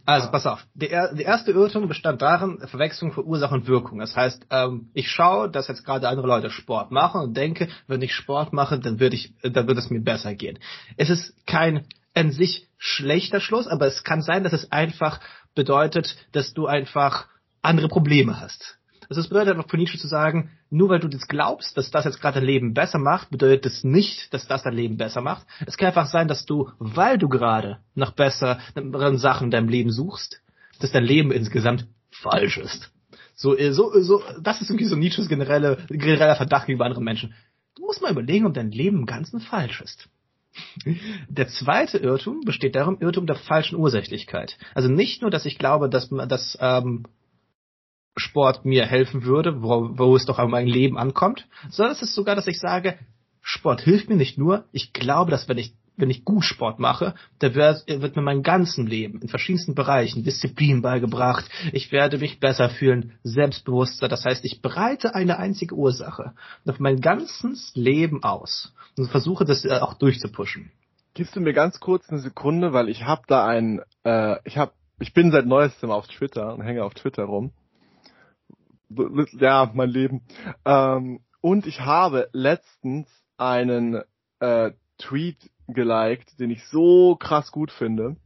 [0.07, 0.67] Also, pass auf.
[0.75, 4.01] Der, der erste Irrtum bestand darin, Verwechslung von Ursache und Wirkung.
[4.01, 8.03] Das heißt, ähm, ich schaue, dass jetzt gerade andere Leute Sport machen und denke, wenn
[8.03, 10.59] ich Sport mache, dann würde ich, dann wird es mir besser gehen.
[10.99, 15.21] Es ist kein an sich schlechter Schluss, aber es kann sein, dass es einfach
[15.55, 17.27] bedeutet, dass du einfach
[17.63, 18.79] andere Probleme hast.
[19.15, 22.05] Also es bedeutet einfach für Nietzsche zu sagen, nur weil du das glaubst, dass das
[22.05, 25.21] jetzt gerade dein Leben besser macht, bedeutet es das nicht, dass das dein Leben besser
[25.21, 25.47] macht.
[25.67, 29.93] Es kann einfach sein, dass du, weil du gerade nach besseren Sachen in deinem Leben
[29.93, 30.43] suchst,
[30.81, 32.91] dass dein Leben insgesamt falsch ist.
[33.37, 37.35] So, so, so, das ist irgendwie so Nietzsches generelle, genereller Verdacht gegenüber anderen Menschen.
[37.77, 40.09] Du musst mal überlegen, ob dein Leben im Ganzen falsch ist.
[41.29, 44.59] Der zweite Irrtum besteht darum, Irrtum der falschen Ursächlichkeit.
[44.75, 47.05] Also nicht nur, dass ich glaube, dass, dass ähm,
[48.17, 52.15] Sport mir helfen würde, wo, wo es doch an mein Leben ankommt, sondern es ist
[52.15, 52.99] sogar, dass ich sage,
[53.41, 57.15] Sport hilft mir nicht nur, ich glaube, dass wenn ich wenn ich gut Sport mache,
[57.39, 61.49] da wird, wird mir mein ganzen Leben in verschiedensten Bereichen Disziplin beigebracht.
[61.73, 64.09] Ich werde mich besser fühlen, selbstbewusster.
[64.09, 66.33] Das heißt, ich bereite eine einzige Ursache
[66.67, 70.73] auf mein ganzes Leben aus und versuche das äh, auch durchzupuschen.
[71.15, 74.73] Gibst du mir ganz kurz eine Sekunde, weil ich habe da ein, äh, ich habe,
[74.99, 77.53] ich bin seit neuestem auf Twitter und hänge auf Twitter rum
[79.39, 80.23] ja, mein Leben.
[80.65, 84.03] Ähm, und ich habe letztens einen
[84.41, 88.17] äh, Tweet geliked, den ich so krass gut finde,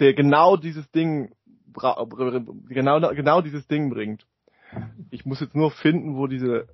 [0.00, 1.32] der genau dieses Ding
[1.72, 4.26] genau genau dieses Ding bringt.
[5.10, 6.68] Ich muss jetzt nur finden, wo diese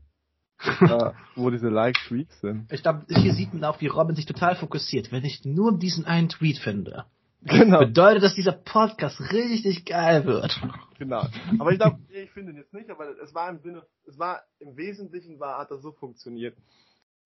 [0.58, 2.72] äh, wo diese Like-Tweets sind.
[2.72, 5.12] Ich glaube, hier sieht man auch, wie Robin sich total fokussiert.
[5.12, 7.04] Wenn ich nur diesen einen Tweet finde,
[7.46, 7.80] Genau.
[7.80, 10.58] Bedeutet, dass dieser Podcast richtig geil wird.
[10.98, 11.26] Genau.
[11.58, 14.42] Aber ich glaube, ich finde ihn jetzt nicht, aber es war im Sinne, es war
[14.60, 16.56] im Wesentlichen war, hat das so funktioniert.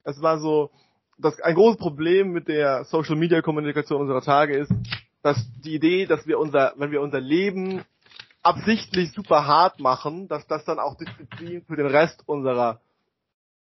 [0.05, 0.71] Es war so,
[1.19, 4.73] das, ein großes Problem mit der Social Media Kommunikation unserer Tage ist,
[5.23, 7.85] dass die Idee, dass wir unser, wenn wir unser Leben
[8.43, 12.81] absichtlich super hart machen, dass das dann auch Disziplin für den Rest unserer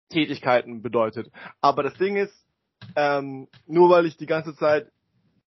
[0.09, 1.31] Tätigkeiten bedeutet.
[1.61, 2.33] Aber das Ding ist,
[2.95, 4.91] ähm, nur weil ich die ganze Zeit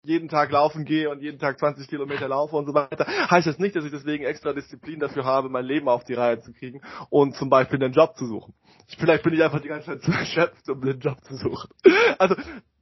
[0.03, 3.59] jeden Tag laufen gehe und jeden Tag 20 Kilometer laufe und so weiter, heißt das
[3.59, 6.81] nicht, dass ich deswegen extra Disziplin dafür habe, mein Leben auf die Reihe zu kriegen
[7.09, 8.53] und zum Beispiel einen Job zu suchen.
[8.97, 11.69] Vielleicht bin ich einfach die ganze Zeit zu erschöpft, um einen Job zu suchen.
[12.17, 12.35] Also,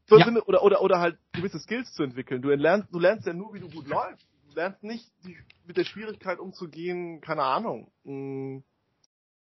[0.08, 0.26] so ja.
[0.26, 2.42] Sinne, oder, oder, oder halt gewisse Skills zu entwickeln.
[2.42, 4.28] Du lernst, du lernst ja nur, wie du gut läufst.
[4.50, 7.92] Du lernst nicht, die, mit der Schwierigkeit umzugehen, keine Ahnung.
[8.04, 8.64] Mh, hm,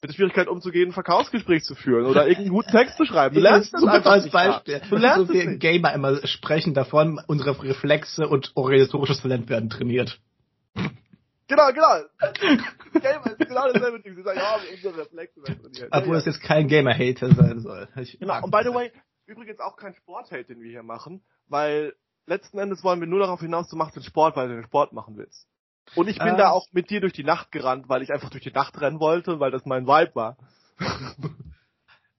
[0.03, 3.35] mit der Schwierigkeit umzugehen, ein Verkaufsgespräch zu führen oder irgendeinen guten Text zu schreiben.
[3.35, 4.81] Du lernst das einfach als Beispiel.
[4.91, 10.21] Du lernst so wir Gamer immer sprechen davon, unsere Reflexe und organisatorisches Talent werden trainiert.
[11.49, 12.03] Genau, genau.
[12.93, 14.17] Gamer ist genau dasselbe Ding.
[14.17, 15.89] Sie sagen, ja, unsere Reflexe werden trainiert.
[15.93, 17.89] Obwohl es jetzt kein Gamer-Hater sein soll.
[17.97, 18.43] Ich genau.
[18.43, 18.93] Und by the way,
[19.27, 21.95] übrigens auch kein Sport-Hate, den wir hier machen, weil
[22.27, 24.93] letzten Endes wollen wir nur darauf hinaus, du machst den Sport, weil du den Sport
[24.93, 25.47] machen willst.
[25.95, 28.31] Und ich bin ähm, da auch mit dir durch die Nacht gerannt, weil ich einfach
[28.31, 30.37] durch die Nacht rennen wollte, weil das mein Vibe war.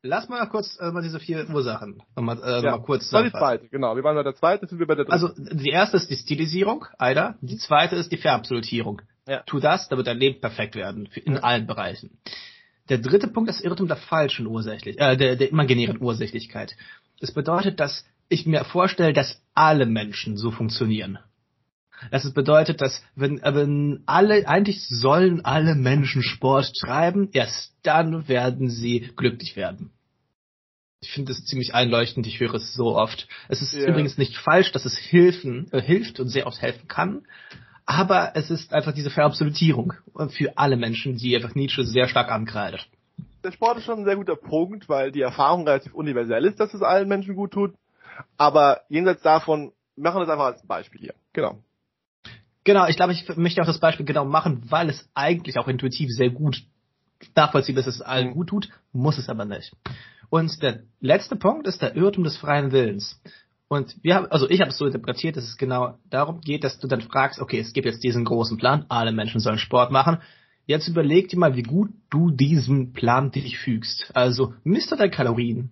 [0.03, 3.25] Lass mal kurz äh, mal diese vier Ursachen nochmal äh, ja, mal kurz sagen.
[3.25, 3.95] Die zweite, genau.
[3.95, 5.11] Wir waren bei der zweiten, sind wir bei der dritten.
[5.11, 7.35] Also die erste ist die Stilisierung, Alter.
[7.41, 9.01] Die zweite ist die Verabsolutierung.
[9.27, 9.41] Ja.
[9.45, 11.39] Tu das, da wird dein Leben perfekt werden, in ja.
[11.41, 12.17] allen Bereichen.
[12.89, 16.75] Der dritte Punkt ist Irrtum der falschen Ursächlich, äh, der, der imaginären Ursächlichkeit.
[17.19, 21.19] Das bedeutet, dass ich mir vorstelle, dass alle Menschen so funktionieren.
[22.11, 28.69] Das bedeutet, dass wenn, wenn alle, eigentlich sollen alle Menschen Sport treiben, erst dann werden
[28.69, 29.91] sie glücklich werden.
[31.01, 33.27] Ich finde das ziemlich einleuchtend, ich höre es so oft.
[33.49, 33.87] Es ist yeah.
[33.89, 37.23] übrigens nicht falsch, dass es Hilfen, äh, hilft und sehr oft helfen kann,
[37.85, 39.93] aber es ist einfach diese Verabsolutierung
[40.29, 42.87] für alle Menschen, die einfach Nietzsche sehr stark ankreidet.
[43.43, 46.73] Der Sport ist schon ein sehr guter Punkt, weil die Erfahrung relativ universell ist, dass
[46.73, 47.73] es allen Menschen gut tut.
[48.37, 51.13] Aber jenseits davon, wir machen das einfach als Beispiel hier.
[51.31, 51.59] Genau.
[52.67, 56.09] Genau, ich glaube, ich möchte auch das Beispiel genau machen, weil es eigentlich auch intuitiv
[56.11, 56.63] sehr gut
[57.33, 58.33] nachvollziehbar ist, dass es allen mhm.
[58.33, 59.71] gut tut, muss es aber nicht.
[60.29, 63.21] Und der letzte Punkt ist der Irrtum des freien Willens.
[63.69, 66.77] Und wir haben, also ich habe es so interpretiert, dass es genau darum geht, dass
[66.77, 70.17] du dann fragst, okay, es gibt jetzt diesen großen Plan, alle Menschen sollen Sport machen.
[70.65, 74.11] Jetzt überleg dir mal, wie gut du diesem Plan dich fügst.
[74.13, 75.71] Also misst du deine Kalorien,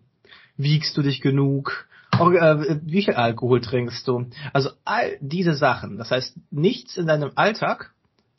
[0.55, 1.89] wiegst du dich genug,
[2.19, 4.29] äh, wie viel Alkohol trinkst du?
[4.53, 5.97] Also all diese Sachen.
[5.97, 7.93] Das heißt, nichts in deinem Alltag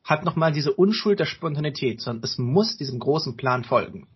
[0.04, 4.06] hat nochmal diese Unschuld der Spontanität, sondern es muss diesem großen Plan folgen.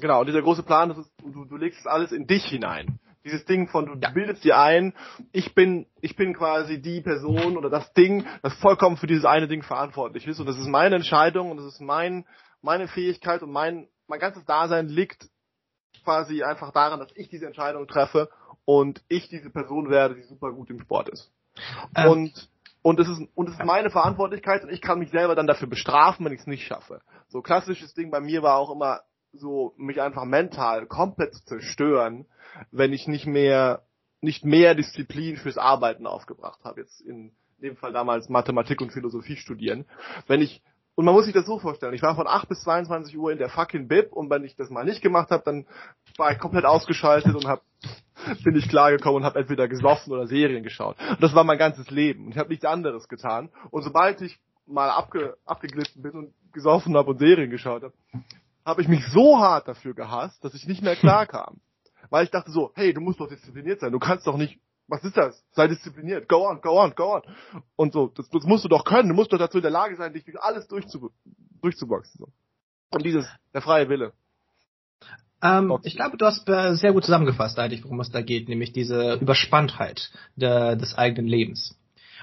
[0.00, 2.98] Genau, und dieser große Plan, das ist, du, du legst alles in dich hinein.
[3.24, 4.10] Dieses Ding von, du ja.
[4.10, 4.94] bildest dir ein,
[5.32, 9.48] ich bin, ich bin quasi die Person oder das Ding, das vollkommen für dieses eine
[9.48, 10.38] Ding verantwortlich ist.
[10.38, 12.24] Und das ist meine Entscheidung und das ist mein,
[12.62, 15.28] meine Fähigkeit und mein, mein ganzes Dasein liegt
[16.06, 18.30] quasi einfach daran, dass ich diese Entscheidung treffe
[18.64, 21.32] und ich diese Person werde, die super gut im Sport ist.
[21.96, 22.10] Ähm.
[22.10, 22.48] Und
[22.82, 25.66] und es ist und es ist meine Verantwortlichkeit und ich kann mich selber dann dafür
[25.66, 27.00] bestrafen, wenn ich es nicht schaffe.
[27.26, 29.00] So klassisches Ding bei mir war auch immer
[29.32, 32.26] so mich einfach mental komplett zu zerstören,
[32.70, 33.82] wenn ich nicht mehr
[34.20, 36.82] nicht mehr Disziplin fürs Arbeiten aufgebracht habe.
[36.82, 39.84] Jetzt in dem Fall damals Mathematik und Philosophie studieren.
[40.28, 40.62] Wenn ich
[40.96, 43.36] und man muss sich das so vorstellen, ich war von 8 bis 22 Uhr in
[43.36, 45.66] der fucking Bib und wenn ich das mal nicht gemacht habe, dann
[46.16, 47.62] war ich komplett ausgeschaltet und hab,
[48.44, 50.96] bin ich klargekommen und habe entweder gesoffen oder Serien geschaut.
[51.10, 53.50] Und das war mein ganzes Leben und ich habe nichts anderes getan.
[53.70, 57.94] Und sobald ich mal abge, abgeglitten bin und gesoffen habe und Serien geschaut habe,
[58.64, 61.60] habe ich mich so hart dafür gehasst, dass ich nicht mehr klarkam.
[62.08, 64.58] Weil ich dachte so, hey, du musst doch diszipliniert sein, du kannst doch nicht,
[64.88, 65.44] was ist das?
[65.52, 67.22] Sei diszipliniert, go on, go on, go on.
[67.74, 69.96] Und so, das, das musst du doch können, du musst doch dazu in der Lage
[69.96, 71.10] sein, dich durch alles durchzu,
[71.60, 72.18] durchzuboxen.
[72.18, 72.32] So.
[72.90, 74.12] Und dieses, der freie Wille.
[75.42, 78.72] Ähm, ich glaube, du hast äh, sehr gut zusammengefasst eigentlich, worum es da geht, nämlich
[78.72, 81.76] diese Überspanntheit der, des eigenen Lebens.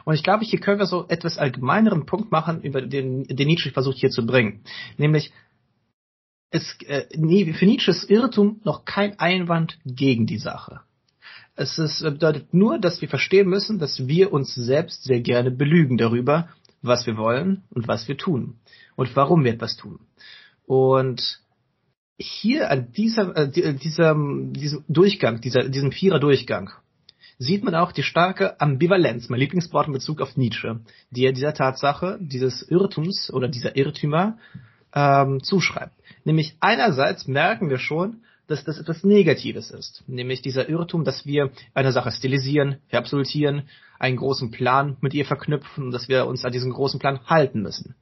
[0.05, 3.71] Und ich glaube, hier können wir so etwas allgemeineren Punkt machen, über den, den Nietzsche
[3.71, 4.63] versucht hier zu bringen.
[4.97, 5.31] Nämlich,
[6.49, 7.05] es, äh,
[7.53, 10.81] für Nietzsche ist Irrtum noch kein Einwand gegen die Sache.
[11.55, 15.51] Es ist, äh, bedeutet nur, dass wir verstehen müssen, dass wir uns selbst sehr gerne
[15.51, 16.49] belügen darüber,
[16.81, 18.55] was wir wollen und was wir tun
[18.95, 19.99] und warum wir etwas tun.
[20.65, 21.39] Und
[22.17, 26.71] hier an dieser, äh, dieser, diesem Durchgang, dieser, diesem Vierer-Durchgang,
[27.39, 30.79] sieht man auch die starke Ambivalenz, mein Lieblingswort in Bezug auf Nietzsche,
[31.09, 34.37] die er dieser Tatsache, dieses Irrtums oder dieser Irrtümer
[34.93, 35.93] ähm, zuschreibt.
[36.23, 41.51] Nämlich einerseits merken wir schon, dass das etwas Negatives ist, nämlich dieser Irrtum, dass wir
[41.73, 43.69] eine Sache stilisieren, verabsolutieren,
[43.99, 47.95] einen großen Plan mit ihr verknüpfen, dass wir uns an diesen großen Plan halten müssen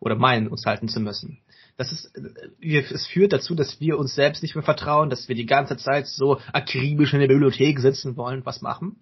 [0.00, 1.38] oder meinen, uns halten zu müssen.
[1.76, 5.34] Das ist, äh, es führt dazu, dass wir uns selbst nicht mehr vertrauen, dass wir
[5.34, 8.96] die ganze Zeit so akribisch in der Bibliothek sitzen wollen, was machen.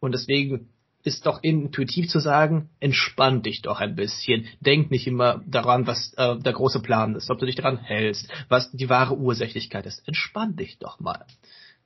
[0.00, 0.68] Und deswegen
[1.04, 4.46] ist doch intuitiv zu sagen, entspann dich doch ein bisschen.
[4.60, 8.28] Denk nicht immer daran, was äh, der große Plan ist, ob du dich daran hältst,
[8.48, 10.06] was die wahre Ursächlichkeit ist.
[10.06, 11.24] Entspann dich doch mal.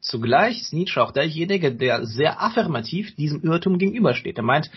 [0.01, 4.37] Zugleich ist Nietzsche auch derjenige, der sehr affirmativ diesem Irrtum gegenübersteht.
[4.37, 4.71] Er meint,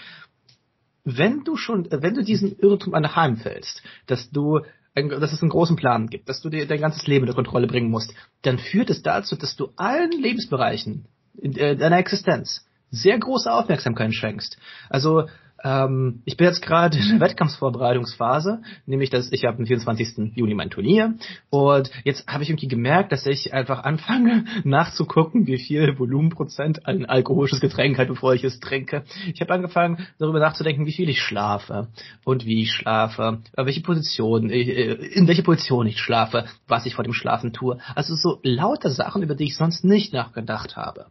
[1.04, 4.62] wenn du schon, wenn du diesem Irrtum anheimfällst, dass du
[4.96, 7.90] dass es einen großen Plan gibt, dass du dir dein ganzes Leben unter Kontrolle bringen
[7.90, 11.06] musst, dann führt es dazu, dass du allen Lebensbereichen
[11.42, 14.58] äh, deiner Existenz sehr große Aufmerksamkeit schenkst.
[14.90, 15.26] Also
[15.64, 20.36] ähm, ich bin jetzt gerade in der Wettkampfsvorbereitungsphase, nämlich dass ich habe am 24.
[20.36, 21.16] Juni mein Turnier
[21.50, 27.06] und jetzt habe ich irgendwie gemerkt, dass ich einfach anfange nachzugucken, wie viel Volumenprozent ein
[27.06, 29.04] alkoholisches Getränk hat, bevor ich es trinke.
[29.34, 31.88] Ich habe angefangen darüber nachzudenken, wie viel ich schlafe
[32.24, 37.04] und wie ich schlafe, welche Position, äh, in welche Position ich schlafe, was ich vor
[37.04, 37.80] dem Schlafen tue.
[37.96, 41.08] Also so lauter Sachen, über die ich sonst nicht nachgedacht habe.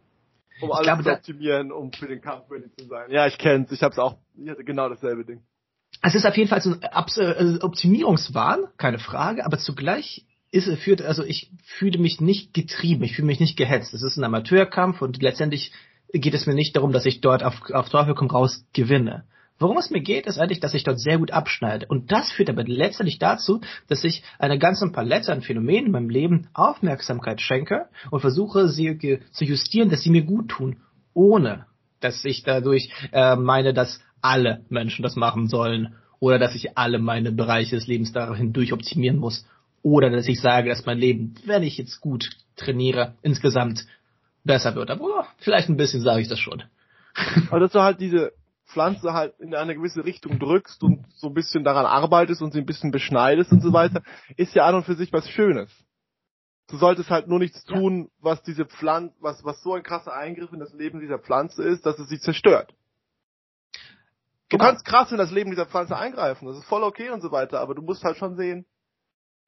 [0.61, 3.11] Um alles glaube, zu optimieren, um für den Kampf ready zu sein.
[3.11, 3.71] Ja, ich kenn's.
[3.71, 4.17] Ich hab's auch.
[4.35, 5.41] Ich hatte genau dasselbe Ding.
[6.01, 11.01] Es ist auf jeden Fall so ein äh, Optimierungswahn, keine Frage, aber zugleich ist, führt,
[11.01, 13.93] also ich fühle mich nicht getrieben, ich fühle mich nicht gehetzt.
[13.93, 15.71] Es ist ein Amateurkampf und letztendlich
[16.11, 19.25] geht es mir nicht darum, dass ich dort auf, auf Teufel komm raus gewinne.
[19.59, 21.85] Worum es mir geht, ist eigentlich, dass ich dort sehr gut abschneide.
[21.87, 26.09] Und das führt aber letztendlich dazu, dass ich einer ganzen Palette an Phänomenen in meinem
[26.09, 30.77] Leben Aufmerksamkeit schenke und versuche, sie zu justieren, dass sie mir gut tun,
[31.13, 31.65] ohne
[31.99, 36.99] dass ich dadurch äh, meine, dass alle Menschen das machen sollen oder dass ich alle
[36.99, 39.45] meine Bereiche des Lebens dahin durchoptimieren muss
[39.81, 43.85] oder dass ich sage, dass mein Leben, wenn ich jetzt gut trainiere, insgesamt
[44.43, 44.89] besser wird.
[44.89, 46.63] Aber vielleicht ein bisschen sage ich das schon.
[47.49, 48.31] Aber dass du halt diese
[48.69, 52.59] Pflanze halt in eine gewisse Richtung drückst und so ein bisschen daran arbeitest und sie
[52.59, 54.01] ein bisschen beschneidest und so weiter,
[54.37, 55.71] ist ja an und für sich was Schönes.
[56.67, 60.53] Du solltest halt nur nichts tun, was diese Pflanze, was, was so ein krasser Eingriff
[60.53, 62.75] in das Leben dieser Pflanze ist, dass es sie zerstört.
[64.49, 64.69] Du genau.
[64.69, 67.59] kannst krass in das Leben dieser Pflanze eingreifen, das ist voll okay und so weiter,
[67.59, 68.65] aber du musst halt schon sehen,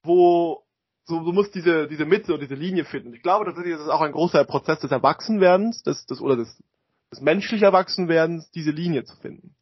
[0.04, 0.64] wo,
[1.06, 3.14] so, du musst diese, diese Mitte und diese Linie finden.
[3.14, 6.64] Ich glaube tatsächlich, das ist auch ein großer Prozess des Erwachsenwerdens, des, des, oder des,
[7.12, 9.56] des menschlich Erwachsenwerdens, diese Linie zu finden.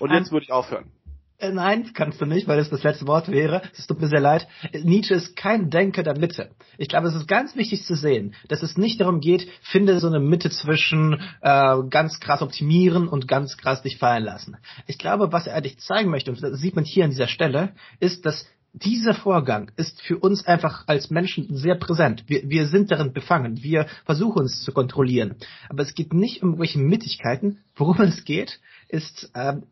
[0.00, 0.92] Und jetzt würde ich aufhören.
[1.40, 3.62] Äh, nein, kannst du nicht, weil es das letzte Wort wäre.
[3.76, 4.48] Es tut mir sehr leid.
[4.82, 6.50] Nietzsche ist kein Denker der Mitte.
[6.78, 10.08] Ich glaube, es ist ganz wichtig zu sehen, dass es nicht darum geht, finde so
[10.08, 14.56] eine Mitte zwischen äh, ganz krass optimieren und ganz krass dich fallen lassen.
[14.88, 17.74] Ich glaube, was er eigentlich zeigen möchte, und das sieht man hier an dieser Stelle,
[18.00, 22.24] ist, dass dieser Vorgang ist für uns einfach als Menschen sehr präsent.
[22.26, 23.62] Wir, wir sind darin befangen.
[23.62, 25.36] Wir versuchen uns zu kontrollieren.
[25.68, 27.64] Aber es geht nicht um irgendwelche Mittigkeiten.
[27.74, 29.64] Worum es geht, ist ähm,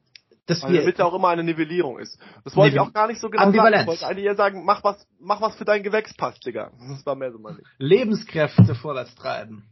[0.47, 2.19] dass Weil wir Mitte auch immer eine Nivellierung ist.
[2.45, 3.75] Das wollte ich auch gar nicht so genau Ambivalenz.
[3.75, 3.83] sagen.
[3.83, 6.71] Ich wollte eigentlich eher sagen, mach was, mach was für dein Gewächs passt, Digga.
[6.89, 7.65] Das war mehr so mein Ding.
[7.79, 9.65] Lebenskräfte vorwärts treiben.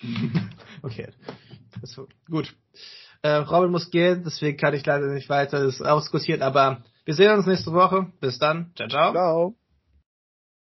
[0.82, 1.08] okay.
[1.82, 2.54] So, gut.
[3.22, 7.32] Äh, Robin muss gehen, deswegen kann ich leider nicht weiter das auskursieren, aber wir sehen
[7.32, 8.12] uns nächste Woche.
[8.20, 8.70] Bis dann.
[8.76, 9.12] Ciao, ciao.
[9.12, 9.54] Ciao.